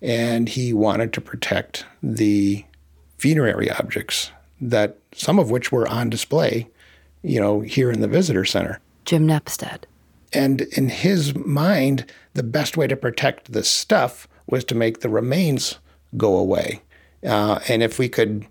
and 0.00 0.48
he 0.48 0.72
wanted 0.72 1.12
to 1.12 1.20
protect 1.20 1.84
the 2.02 2.64
funerary 3.18 3.70
objects 3.70 4.32
that 4.60 4.98
some 5.14 5.38
of 5.38 5.50
which 5.50 5.70
were 5.70 5.86
on 5.88 6.10
display, 6.10 6.68
you 7.22 7.40
know, 7.40 7.60
here 7.60 7.90
in 7.90 8.00
the 8.00 8.08
visitor 8.08 8.44
center. 8.44 8.80
Jim 9.04 9.26
Nepstad. 9.26 9.84
And 10.32 10.62
in 10.62 10.88
his 10.88 11.34
mind, 11.34 12.06
the 12.34 12.42
best 12.42 12.76
way 12.76 12.86
to 12.86 12.96
protect 12.96 13.52
the 13.52 13.64
stuff 13.64 14.26
was 14.46 14.64
to 14.64 14.74
make 14.74 15.00
the 15.00 15.08
remains 15.08 15.78
go 16.16 16.36
away. 16.36 16.82
Uh, 17.24 17.60
and 17.68 17.82
if 17.82 17.98
we 17.98 18.08
could 18.08 18.46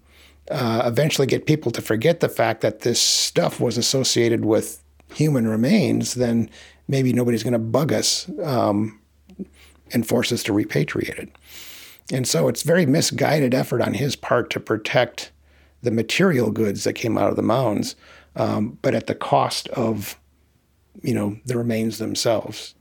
uh, 0.49 0.83
eventually 0.85 1.27
get 1.27 1.45
people 1.45 1.71
to 1.71 1.81
forget 1.81 2.19
the 2.19 2.29
fact 2.29 2.61
that 2.61 2.81
this 2.81 3.01
stuff 3.01 3.59
was 3.59 3.77
associated 3.77 4.45
with 4.45 4.83
human 5.13 5.47
remains, 5.47 6.13
then 6.13 6.49
maybe 6.87 7.13
nobody's 7.13 7.43
going 7.43 7.53
to 7.53 7.59
bug 7.59 7.91
us 7.91 8.29
um, 8.43 8.99
and 9.91 10.07
force 10.07 10.31
us 10.31 10.43
to 10.43 10.53
repatriate 10.53 11.17
it. 11.17 11.29
And 12.11 12.27
so 12.27 12.47
it's 12.47 12.63
very 12.63 12.85
misguided 12.85 13.53
effort 13.53 13.81
on 13.81 13.93
his 13.93 14.15
part 14.15 14.49
to 14.51 14.59
protect 14.59 15.31
the 15.81 15.91
material 15.91 16.51
goods 16.51 16.83
that 16.83 16.93
came 16.93 17.17
out 17.17 17.29
of 17.29 17.35
the 17.35 17.41
mounds, 17.41 17.95
um, 18.35 18.77
but 18.81 18.93
at 18.93 19.07
the 19.07 19.15
cost 19.15 19.67
of, 19.69 20.17
you 21.01 21.13
know, 21.13 21.37
the 21.45 21.57
remains 21.57 21.97
themselves. 21.97 22.75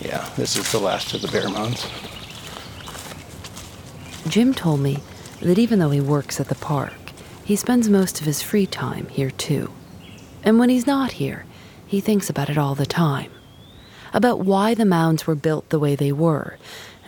Yeah, 0.00 0.28
this 0.36 0.56
is 0.56 0.70
the 0.72 0.78
last 0.78 1.12
of 1.14 1.22
the 1.22 1.28
bear 1.28 1.48
mounds. 1.48 1.86
Jim 4.28 4.54
told 4.54 4.80
me 4.80 4.98
that 5.40 5.58
even 5.58 5.78
though 5.78 5.90
he 5.90 6.00
works 6.00 6.40
at 6.40 6.48
the 6.48 6.54
park, 6.54 6.92
he 7.44 7.56
spends 7.56 7.88
most 7.88 8.20
of 8.20 8.26
his 8.26 8.42
free 8.42 8.66
time 8.66 9.06
here 9.08 9.30
too. 9.30 9.72
And 10.44 10.58
when 10.58 10.68
he's 10.68 10.86
not 10.86 11.12
here, 11.12 11.46
he 11.86 12.00
thinks 12.00 12.28
about 12.28 12.50
it 12.50 12.58
all 12.58 12.74
the 12.74 12.86
time. 12.86 13.30
About 14.12 14.40
why 14.40 14.74
the 14.74 14.84
mounds 14.84 15.26
were 15.26 15.34
built 15.34 15.68
the 15.70 15.78
way 15.78 15.94
they 15.94 16.12
were, 16.12 16.58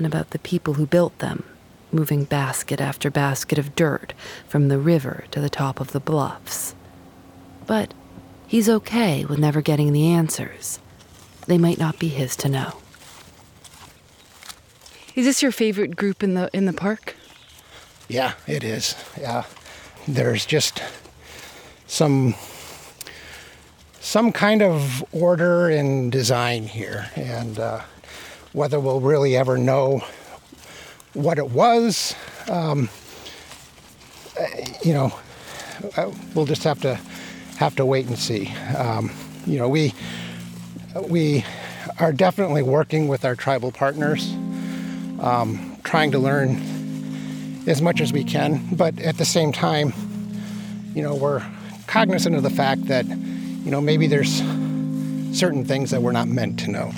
and 0.01 0.07
about 0.07 0.31
the 0.31 0.39
people 0.39 0.75
who 0.75 0.87
built 0.87 1.19
them, 1.19 1.45
moving 1.93 2.25
basket 2.25 2.81
after 2.81 3.11
basket 3.11 3.59
of 3.59 3.77
dirt 3.77 4.15
from 4.49 4.69
the 4.69 4.79
river 4.79 5.25
to 5.31 5.41
the 5.41 5.51
top 5.51 5.79
of 5.79 5.93
the 5.93 6.01
bluffs. 6.01 6.75
But 7.67 7.93
he's 8.47 8.67
okay 8.67 9.27
with 9.27 9.39
never 9.39 9.61
getting 9.61 9.93
the 9.93 10.09
answers. 10.09 10.79
They 11.47 11.59
might 11.59 11.77
not 11.77 11.99
be 11.99 12.09
his 12.09 12.35
to 12.37 12.49
know. 12.49 12.79
Is 15.15 15.27
this 15.27 15.43
your 15.43 15.53
favorite 15.53 15.97
group 15.97 16.23
in 16.23 16.33
the 16.33 16.49
in 16.55 16.65
the 16.65 16.73
park? 16.73 17.15
Yeah, 18.09 18.33
it 18.47 18.65
is. 18.65 18.95
Yeah. 19.21 19.45
There's 20.09 20.47
just 20.47 20.83
some 21.87 22.35
some 24.01 24.33
kind 24.33 24.63
of 24.63 25.05
order 25.13 25.69
and 25.69 26.11
design 26.11 26.69
here, 26.69 27.11
and 27.17 27.59
uh, 27.59 27.83
whether 28.53 28.81
we'll 28.81 29.01
really 29.01 29.37
ever 29.37 29.57
know 29.57 30.03
what 31.15 31.39
it 31.39 31.51
was, 31.51 32.15
um, 32.49 32.89
you 34.83 34.93
know, 34.93 35.13
uh, 35.97 36.11
we'll 36.35 36.47
just 36.47 36.65
have 36.65 36.81
to 36.81 36.99
have 37.57 37.77
to 37.77 37.85
wait 37.85 38.07
and 38.07 38.19
see. 38.19 38.49
Um, 38.77 39.11
you 39.47 39.59
know, 39.59 39.69
we 39.69 39.95
we 41.09 41.45
are 41.99 42.13
definitely 42.13 42.63
working 42.63 43.09
with 43.09 43.25
our 43.25 43.35
tribal 43.35 43.73
partners, 43.73 44.33
um, 45.21 45.77
trying 45.85 46.11
to 46.13 46.19
learn 46.19 46.61
as 47.67 47.83
much 47.83 48.01
as 48.01 48.13
we 48.13 48.25
can, 48.25 48.75
but 48.75 48.99
at 49.01 49.19
the 49.19 49.25
same 49.25 49.53
time, 49.53 49.93
you 50.95 51.03
know, 51.03 51.15
we're 51.15 51.45
cognizant 51.87 52.35
of 52.35 52.43
the 52.43 52.51
fact 52.51 52.87
that 52.87 53.07
you 53.07 53.71
know, 53.71 53.81
maybe 53.81 54.07
there's 54.07 54.39
certain 55.33 55.65
things 55.65 55.91
that 55.91 56.03
we're 56.03 56.13
not 56.13 56.29
meant 56.29 56.59
to 56.61 56.71
know. 56.71 56.93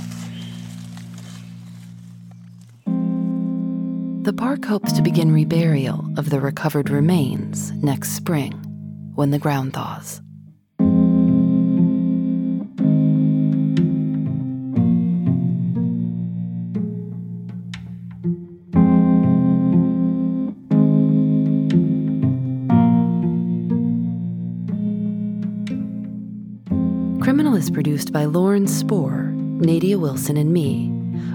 The 4.22 4.32
park 4.32 4.64
hopes 4.64 4.92
to 4.92 5.02
begin 5.02 5.32
reburial 5.32 6.16
of 6.16 6.30
the 6.30 6.38
recovered 6.38 6.90
remains 6.90 7.72
next 7.72 8.12
spring 8.12 8.52
when 9.16 9.32
the 9.32 9.38
ground 9.40 9.72
thaws. 9.74 10.20
Criminal 27.20 27.56
is 27.56 27.70
produced 27.72 28.12
by 28.12 28.26
Lauren 28.26 28.68
Spohr, 28.68 29.32
Nadia 29.34 29.98
Wilson, 29.98 30.36
and 30.36 30.52
me. 30.52 30.92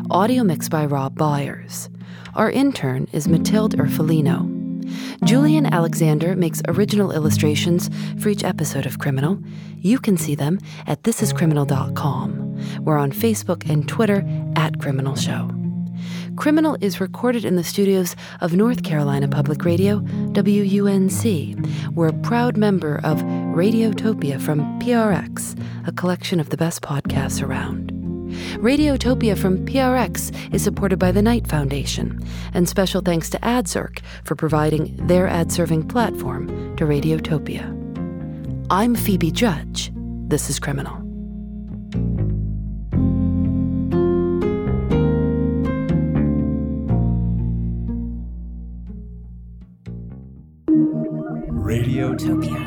Audio 0.10 0.46
mixed 0.46 0.72
by 0.72 0.86
Rob 0.86 1.18
Byers. 1.18 1.90
Our 2.38 2.52
intern 2.52 3.08
is 3.14 3.28
Matilde 3.28 3.74
Erfolino. 3.78 4.46
Julienne 5.24 5.66
Alexander 5.66 6.36
makes 6.36 6.62
original 6.68 7.12
illustrations 7.12 7.90
for 8.22 8.30
each 8.30 8.44
episode 8.44 8.86
of 8.86 9.00
Criminal. 9.00 9.40
You 9.80 9.98
can 9.98 10.18
see 10.18 10.36
them 10.36 10.60
at 10.86 11.02
thisiscriminal.com. 11.02 12.84
We're 12.86 13.00
on 13.00 13.12
Facebook 13.12 13.68
and 13.68 13.90
Twitter 13.90 14.24
at 14.56 14.80
Criminal 14.80 15.16
Show. 15.16 15.50
Criminal 16.36 16.78
is 16.80 17.02
recorded 17.02 17.44
in 17.44 17.56
the 17.56 17.64
studios 17.64 18.16
of 18.40 18.54
North 18.54 18.84
Carolina 18.84 19.28
Public 19.28 19.66
Radio, 19.66 20.02
WUNC. 20.36 21.96
We're 21.96 22.10
a 22.10 22.22
proud 22.22 22.56
member 22.56 23.02
of 23.04 23.24
Radiotopia 23.24 24.40
from 24.40 24.80
PRX, 24.80 25.60
a 25.88 25.92
collection 25.92 26.40
of 26.40 26.52
the 26.52 26.58
best 26.58 26.84
podcasts 26.84 27.42
around. 27.42 27.97
Radiotopia 28.58 29.38
from 29.38 29.66
PRX 29.66 30.54
is 30.54 30.64
supported 30.64 31.00
by 31.00 31.12
the 31.12 31.22
Knight 31.22 31.48
Foundation, 31.48 32.24
and 32.54 32.68
special 32.68 33.02
thanks 33.02 33.30
to 33.30 33.40
AdZerk 33.40 34.00
for 34.24 34.36
providing 34.36 34.96
their 35.08 35.28
ad 35.28 35.52
serving 35.52 35.88
platform 35.88 36.76
to 36.78 36.86
Radiotopia. 36.86 37.74
I'm 38.70 38.96
Phoebe 38.96 39.32
Judge. 39.32 39.92
This 39.96 40.50
is 40.50 40.60
Criminal. 40.60 40.98
Radiotopia. 51.50 52.67